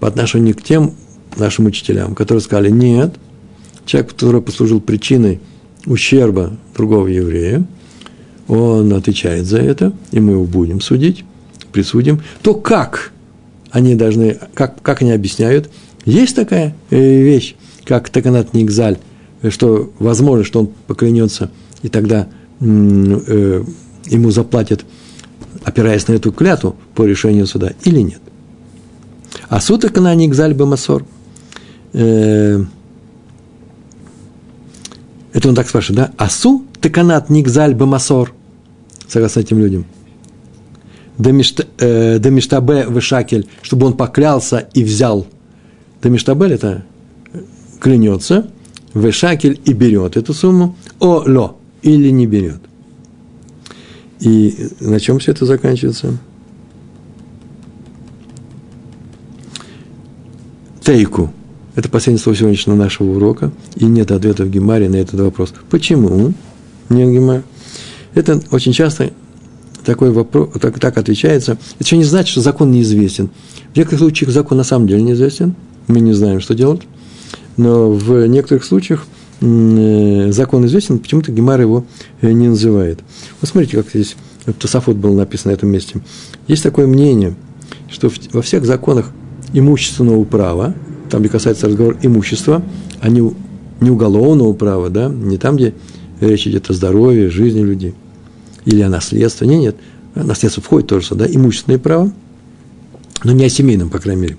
По 0.00 0.08
отношению 0.08 0.56
к 0.56 0.62
тем 0.62 0.94
нашим 1.36 1.66
учителям, 1.66 2.14
которые 2.14 2.42
сказали, 2.42 2.70
нет, 2.70 3.14
человек, 3.86 4.12
который 4.12 4.40
послужил 4.40 4.80
причиной– 4.80 5.40
ущерба 5.86 6.52
другого 6.76 7.06
еврея, 7.06 7.64
он 8.48 8.92
отвечает 8.92 9.46
за 9.46 9.58
это, 9.58 9.92
и 10.10 10.20
мы 10.20 10.32
его 10.32 10.44
будем 10.44 10.80
судить, 10.80 11.24
присудим, 11.72 12.22
то 12.42 12.54
как 12.54 13.12
они 13.70 13.94
должны, 13.94 14.38
как, 14.54 14.80
как 14.82 15.02
они 15.02 15.12
объясняют, 15.12 15.70
есть 16.04 16.36
такая 16.36 16.74
э, 16.90 16.98
вещь, 16.98 17.54
как 17.84 18.10
Таканат 18.10 18.54
Нигзаль, 18.54 18.98
что 19.48 19.92
возможно, 19.98 20.44
что 20.44 20.60
он 20.60 20.70
поклянется, 20.86 21.50
и 21.82 21.88
тогда 21.88 22.28
э, 22.60 23.64
ему 24.06 24.30
заплатят, 24.30 24.84
опираясь 25.64 26.06
на 26.08 26.14
эту 26.14 26.32
клятву 26.32 26.76
по 26.94 27.04
решению 27.04 27.46
суда, 27.46 27.72
или 27.84 28.00
нет. 28.00 28.20
А 29.48 29.60
суд 29.60 29.80
Таканат 29.80 30.16
Нигзаль 30.16 30.54
Бамасор, 30.54 31.04
э, 31.92 32.64
это 35.32 35.48
он 35.48 35.54
так 35.54 35.68
спрашивает, 35.68 36.10
да? 36.16 36.24
Асу 36.24 36.64
теканат 36.80 37.30
нигзаль 37.30 37.74
бамасор. 37.74 38.32
Согласно 39.08 39.40
этим 39.40 39.58
людям. 39.58 39.86
Демиштабе 41.18 42.74
э, 42.74 42.86
вышакель, 42.88 43.46
чтобы 43.62 43.86
он 43.86 43.96
поклялся 43.96 44.68
и 44.74 44.82
взял. 44.82 45.26
Демиштабель 46.02 46.52
это 46.54 46.84
клянется, 47.80 48.50
вышакель 48.94 49.60
и 49.64 49.72
берет 49.72 50.16
эту 50.16 50.34
сумму. 50.34 50.76
О, 50.98 51.22
ло, 51.26 51.56
или 51.82 52.10
не 52.10 52.26
берет. 52.26 52.60
И 54.20 54.68
на 54.80 55.00
чем 55.00 55.18
все 55.18 55.32
это 55.32 55.46
заканчивается? 55.46 56.18
Тейку. 60.80 61.32
Это 61.74 61.88
последнее 61.88 62.22
слово 62.22 62.36
сегодняшнего 62.36 62.76
нашего 62.76 63.10
урока. 63.16 63.52
И 63.76 63.84
нет 63.84 64.10
ответа 64.10 64.44
в 64.44 64.50
Гемаре 64.50 64.88
на 64.88 64.96
этот 64.96 65.20
вопрос. 65.20 65.54
Почему 65.70 66.34
нет 66.88 67.10
Гемара? 67.10 67.42
Это 68.14 68.42
очень 68.50 68.72
часто 68.72 69.10
такой 69.84 70.10
вопрос, 70.10 70.50
так, 70.60 70.78
так 70.78 70.98
отвечается. 70.98 71.52
Это 71.52 71.84
еще 71.84 71.96
не 71.96 72.04
значит, 72.04 72.30
что 72.30 72.40
закон 72.40 72.70
неизвестен. 72.70 73.30
В 73.72 73.76
некоторых 73.76 74.00
случаях 74.00 74.30
закон 74.30 74.58
на 74.58 74.64
самом 74.64 74.86
деле 74.86 75.02
неизвестен. 75.02 75.54
Мы 75.88 76.00
не 76.00 76.12
знаем, 76.12 76.40
что 76.40 76.54
делать. 76.54 76.82
Но 77.56 77.90
в 77.90 78.26
некоторых 78.26 78.64
случаях 78.64 79.06
Э, 79.42 80.30
закон 80.30 80.64
известен, 80.66 81.00
почему-то 81.00 81.32
Гемар 81.32 81.60
его 81.60 81.84
э, 82.20 82.30
не 82.30 82.48
называет. 82.48 83.00
Вот 83.40 83.50
смотрите, 83.50 83.76
как 83.76 83.88
здесь 83.88 84.14
Тософот 84.60 84.96
был 84.96 85.14
написан 85.14 85.50
на 85.50 85.54
этом 85.54 85.68
месте. 85.68 86.00
Есть 86.46 86.62
такое 86.62 86.86
мнение, 86.86 87.34
что 87.90 88.10
во 88.32 88.42
всех 88.42 88.64
законах 88.64 89.10
имущественного 89.52 90.22
права, 90.24 90.74
там, 91.12 91.20
где 91.20 91.28
касается 91.28 91.68
разговора 91.68 91.98
имущества, 92.00 92.62
а 93.00 93.10
не, 93.10 93.20
не 93.80 93.90
уголовного 93.90 94.54
права, 94.54 94.88
да, 94.88 95.10
не 95.10 95.36
там, 95.36 95.56
где 95.56 95.74
речь 96.20 96.46
идет 96.46 96.70
о 96.70 96.72
здоровье, 96.72 97.28
жизни 97.28 97.60
людей, 97.60 97.94
или 98.64 98.80
о 98.80 98.88
наследстве, 98.88 99.46
нет, 99.46 99.60
нет, 99.60 99.76
наследство 100.14 100.62
входит 100.62 100.88
тоже 100.88 101.06
сюда, 101.06 101.26
имущественное 101.26 101.78
право, 101.78 102.10
но 103.24 103.32
не 103.32 103.44
о 103.44 103.50
семейном, 103.50 103.90
по 103.90 103.98
крайней 103.98 104.22
мере, 104.22 104.36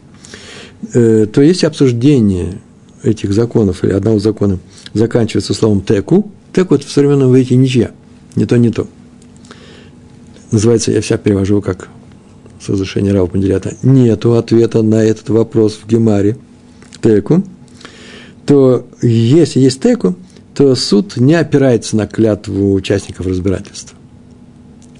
э, 0.94 1.28
то 1.32 1.44
есть 1.44 1.64
обсуждение 1.64 2.60
этих 3.04 3.34
законов 3.34 3.84
или 3.84 3.92
одного 3.92 4.18
закона 4.18 4.58
заканчивается 4.96 5.54
словом 5.54 5.82
теку. 5.82 6.32
Теку– 6.54 6.74
это 6.76 6.88
в 6.88 6.92
современном 6.92 7.30
иврите 7.30 7.56
ничья. 7.56 7.92
Не 8.36 8.46
то, 8.46 8.58
не 8.58 8.72
то. 8.72 8.88
Называется, 10.52 10.92
я 10.92 11.02
вся 11.02 11.18
перевожу 11.18 11.62
как 11.62 11.90
с 12.60 12.70
разрешения 12.70 13.12
Рава 13.12 13.28
Панделята. 13.28 13.76
Нету 13.84 14.34
ответа 14.36 14.82
на 14.82 15.04
этот 15.04 15.30
вопрос 15.30 15.80
в 15.84 15.88
Гемаре. 15.88 16.38
Теку. 17.02 17.44
То 18.46 18.88
если 19.02 19.60
есть 19.60 19.82
теку, 19.82 20.16
то 20.54 20.76
суд 20.76 21.18
не 21.18 21.34
опирается 21.34 21.96
на 21.96 22.08
клятву 22.08 22.74
участников 22.74 23.26
разбирательства. 23.26 23.98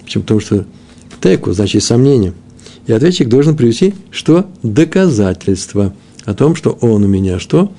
Почему? 0.02 0.22
Потому 0.22 0.40
что 0.40 0.64
теку, 1.20 1.52
значит, 1.52 1.74
есть 1.74 1.86
сомнение. 1.86 2.32
И 2.86 2.92
ответчик 2.92 3.28
должен 3.28 3.56
привести 3.56 3.94
что? 4.10 4.46
Доказательство 4.62 5.94
о 6.24 6.34
том, 6.34 6.54
что 6.56 6.70
он 6.80 7.04
у 7.04 7.08
меня 7.08 7.38
что? 7.38 7.72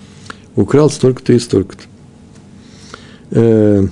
украл 0.56 0.90
столько-то 0.90 1.34
и 1.34 1.40
столько-то. 1.40 1.84
Э, 3.32 3.88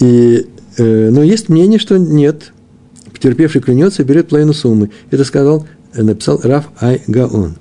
и, 0.00 0.46
э, 0.76 1.10
но 1.10 1.22
есть 1.22 1.48
мнение, 1.48 1.78
что 1.78 1.98
нет. 1.98 2.52
Потерпевший 3.16 3.62
клянется 3.62 4.04
берет 4.04 4.28
половину 4.28 4.52
суммы. 4.52 4.90
Это 5.10 5.24
сказал, 5.24 5.66
э, 5.94 6.02
написал 6.02 6.38
Раф 6.42 6.68
Ай 6.78 7.00
Гаон. 7.06 7.56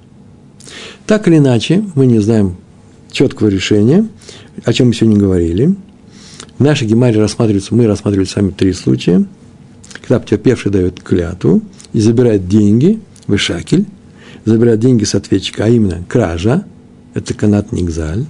Так 1.08 1.30
или 1.30 1.38
иначе, 1.38 1.82
мы 1.96 2.08
не 2.08 2.20
знаем 2.20 2.58
четкого 3.10 3.48
решения, 3.48 4.06
о 4.66 4.74
чем 4.74 4.88
мы 4.88 4.94
сегодня 4.94 5.18
говорили. 5.18 5.74
В 6.60 6.64
нашей 6.64 6.88
гемаре 6.90 7.22
рассматривается, 7.22 7.74
мы 7.74 7.88
рассматривали 7.88 8.28
сами 8.28 8.52
три 8.52 8.74
случая, 8.74 9.26
когда 10.02 10.20
потерпевший 10.20 10.72
дает 10.72 11.02
клятву 11.02 11.62
и 11.94 12.02
забирает 12.02 12.50
деньги, 12.50 13.00
вышакель, 13.28 13.86
забирать 14.44 14.82
деньги 14.82 15.06
с 15.06 15.16
ответчика, 15.16 15.64
а 15.64 15.70
именно 15.70 16.04
кража, 16.10 16.66
это 17.14 17.34
канат 17.34 17.72
Нигзаль, 17.72 18.26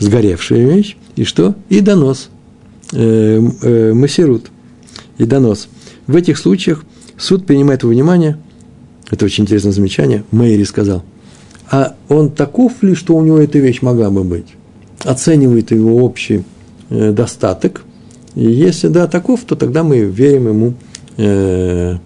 сгоревшая 0.00 0.66
вещь, 0.66 0.98
и 1.16 1.24
что? 1.24 1.54
И 1.70 1.80
донос, 1.80 2.28
э, 2.92 3.40
э, 3.62 3.92
массирут, 3.94 4.50
и 5.16 5.24
донос. 5.24 5.68
В 6.08 6.16
этих 6.16 6.38
случаях 6.38 6.84
суд 7.18 7.44
принимает 7.44 7.84
во 7.84 7.90
внимание, 7.90 8.38
это 9.10 9.26
очень 9.26 9.44
интересное 9.44 9.72
замечание, 9.72 10.24
Мэйри 10.30 10.64
сказал, 10.64 11.04
а 11.70 11.94
он 12.08 12.30
таков 12.30 12.82
ли, 12.82 12.94
что 12.94 13.14
у 13.14 13.22
него 13.22 13.38
эта 13.38 13.58
вещь 13.58 13.82
могла 13.82 14.10
бы 14.10 14.24
быть? 14.24 14.46
Оценивает 15.04 15.70
его 15.70 16.02
общий 16.02 16.44
э, 16.88 17.12
достаток, 17.12 17.84
и 18.34 18.50
если 18.50 18.88
да, 18.88 19.06
таков, 19.06 19.44
то 19.44 19.54
тогда 19.54 19.84
мы 19.84 20.00
верим 20.00 20.48
ему 20.48 20.74
э, 21.18 21.98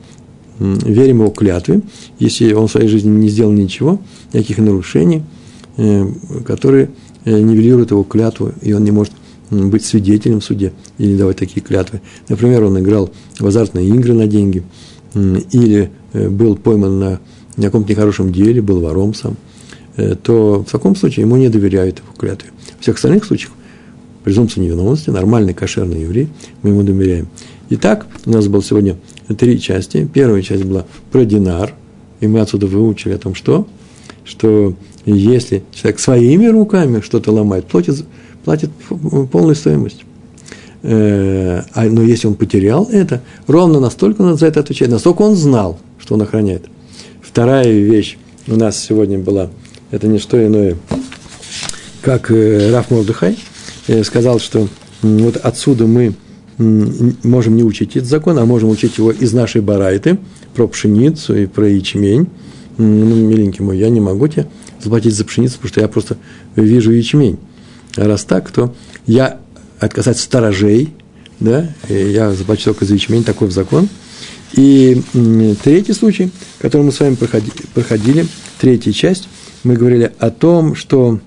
верим 0.59 1.21
его 1.21 1.31
клятве, 1.31 1.83
если 2.19 2.53
он 2.55 2.67
в 2.67 2.73
своей 2.73 2.89
жизни 2.89 3.11
не 3.11 3.29
сделал 3.29 3.53
ничего, 3.53 4.01
никаких 4.33 4.59
нарушений, 4.59 5.23
э, 5.77 6.07
которые 6.45 6.91
э, 7.25 7.39
нивелируют 7.39 7.93
его 7.93 8.03
клятву, 8.03 8.53
и 8.63 8.73
он 8.73 8.83
не 8.83 8.91
может 8.91 9.13
быть 9.53 9.85
свидетелем 9.85 10.41
в 10.41 10.45
суде 10.45 10.73
или 10.99 11.17
давать 11.17 11.37
такие 11.37 11.61
клятвы. 11.61 12.01
Например, 12.29 12.65
он 12.65 12.79
играл 12.81 13.11
в 13.39 13.47
азартные 13.47 13.87
игры 13.89 14.15
на 14.15 14.27
деньги, 14.27 14.65
или 15.15 15.91
э, 16.15 16.29
был 16.29 16.57
пойман 16.57 16.99
на 16.99 17.21
каком-то 17.57 17.91
нехорошем 17.91 18.33
деле, 18.33 18.63
был 18.63 18.81
вором 18.81 19.13
сам, 19.15 19.37
то 20.23 20.65
в 20.67 20.71
таком 20.71 20.97
случае 20.97 21.27
ему 21.27 21.37
не 21.37 21.51
доверяют 21.51 21.99
его 21.99 22.09
клятве. 22.17 22.51
В 22.79 22.83
всех 22.83 22.97
остальных 22.97 23.27
случаях 23.27 23.53
презумпция 24.25 24.63
невиновности, 24.63 25.11
нормальный 25.11 25.53
кошерный 25.53 26.01
еврей, 26.03 26.29
мы 26.63 26.71
ему 26.71 26.83
доверяем. 26.83 27.29
Итак, 27.69 28.07
у 28.25 28.31
нас 28.31 28.49
было 28.49 28.63
сегодня 28.63 28.97
три 29.37 29.61
части. 29.61 30.09
Первая 30.13 30.43
часть 30.43 30.65
была 30.65 30.87
про 31.11 31.25
динар, 31.25 31.75
и 32.21 32.27
мы 32.27 32.41
отсюда 32.41 32.67
выучили 32.67 33.13
о 33.13 33.19
том, 33.19 33.35
что, 33.35 33.67
что 34.25 34.75
если 35.05 35.63
человек 35.73 36.01
своими 36.01 36.47
руками 36.47 37.01
что-то 37.01 37.33
ломает, 37.33 37.67
платит, 37.67 38.05
платит 38.45 38.71
полную 39.31 39.55
стоимость. 39.55 40.05
Э, 40.83 41.63
а, 41.75 41.85
но 41.85 42.03
если 42.03 42.27
он 42.27 42.35
потерял 42.35 42.89
это, 42.91 43.23
ровно 43.47 43.79
настолько 43.79 44.23
надо 44.23 44.37
за 44.37 44.47
это 44.47 44.61
отвечать, 44.61 44.89
настолько 44.89 45.23
он 45.23 45.37
знал, 45.37 45.79
что 45.99 46.15
он 46.15 46.23
охраняет. 46.23 46.65
Вторая 47.21 47.71
вещь 47.71 48.19
у 48.49 48.57
нас 48.57 48.79
сегодня 48.79 49.19
была, 49.19 49.51
это 49.91 50.09
не 50.09 50.19
что 50.19 50.45
иное, 50.45 50.77
как 52.01 52.31
э, 52.31 52.73
Раф 52.73 52.91
Мордыхай 52.91 53.39
э, 53.87 54.03
сказал, 54.03 54.41
что 54.41 54.69
вот 55.03 55.37
отсюда 55.37 55.87
мы 55.87 56.15
можем 56.59 57.57
не 57.57 57.65
учить 57.65 57.97
этот 57.97 58.09
закон, 58.09 58.39
а 58.39 58.45
можем 58.45 58.71
учить 58.71 58.99
его 58.99 59.11
из 59.11 59.33
нашей 59.33 59.61
барайты, 59.61 60.19
про 60.55 60.69
пшеницу 60.69 61.37
и 61.37 61.47
про 61.47 61.69
ячмень. 61.69 62.29
Ну, 62.79 63.15
миленький 63.15 63.65
мой, 63.65 63.79
я 63.79 63.89
не 63.89 64.01
могу 64.01 64.29
тебе 64.29 64.47
заплатить 64.83 65.15
за 65.15 65.25
пшеницу, 65.25 65.55
потому 65.55 65.69
что 65.69 65.81
я 65.81 65.89
просто 65.89 66.17
вижу 66.57 66.91
ячмень. 66.91 67.39
А 67.97 68.07
раз 68.07 68.25
так, 68.25 68.51
то 68.51 68.75
я 69.07 69.39
отказать 69.81 70.19
сторожей, 70.19 70.95
да, 71.41 71.69
я 71.89 72.33
заплачу 72.33 72.65
только 72.65 72.85
за 72.85 72.95
ячмень, 72.95 73.25
такой 73.25 73.51
закон. 73.51 73.89
И 74.53 75.03
третий 75.63 75.93
случай, 75.93 76.31
который 76.61 76.83
мы 76.83 76.93
с 76.93 77.01
вами 77.01 77.15
проходили, 77.15 77.55
проходили 77.75 78.27
третья 78.61 78.93
часть, 78.93 79.29
мы 79.65 79.75
говорили 79.75 80.13
о 80.19 80.31
том, 80.31 80.75
что 80.75 81.21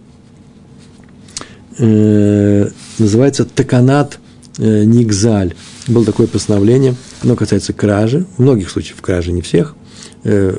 э, 1.78 2.70
называется 3.00 3.46
таканат 3.46 4.20
Э, 4.58 4.84
Нигзаль. 4.86 5.54
Было 5.88 6.06
такое 6.06 6.28
постановление, 6.28 6.96
оно 7.22 7.36
касается 7.36 7.74
кражи, 7.74 8.26
в 8.38 8.42
многих 8.42 8.70
случаях 8.70 9.02
кражи, 9.02 9.32
не 9.32 9.42
всех, 9.42 9.76
э, 10.24 10.58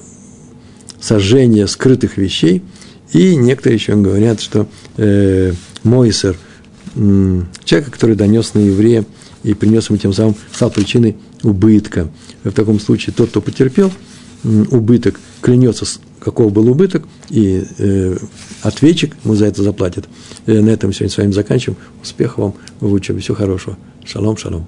сожжения 1.00 1.66
скрытых 1.66 2.18
вещей, 2.18 2.62
и 3.12 3.34
некоторые 3.36 3.76
еще 3.76 3.96
говорят, 3.96 4.40
что 4.40 4.68
э, 4.98 5.54
Мойсер, 5.82 6.36
человека, 6.94 7.90
который 7.90 8.16
донес 8.16 8.54
на 8.54 8.60
еврея 8.60 9.04
и 9.42 9.54
принес 9.54 9.88
ему 9.88 9.98
тем 9.98 10.12
самым, 10.12 10.34
стал 10.52 10.70
причиной 10.70 11.16
убытка. 11.42 12.08
В 12.42 12.52
таком 12.52 12.80
случае 12.80 13.14
тот, 13.14 13.30
кто 13.30 13.40
потерпел 13.40 13.92
убыток, 14.44 15.20
клянется, 15.40 15.86
каков 16.20 16.52
был 16.52 16.68
убыток, 16.68 17.04
и 17.30 17.64
э, 17.78 18.16
ответчик 18.62 19.16
ему 19.24 19.34
за 19.34 19.46
это 19.46 19.62
заплатит. 19.62 20.06
Э, 20.46 20.60
на 20.60 20.70
этом 20.70 20.92
сегодня 20.92 21.12
с 21.12 21.16
вами 21.16 21.32
заканчиваем. 21.32 21.78
Успехов 22.02 22.38
вам 22.38 22.54
в 22.80 22.92
учебе. 22.92 23.20
Всего 23.20 23.36
хорошего. 23.36 23.76
Шалом, 24.04 24.36
шалом. 24.36 24.66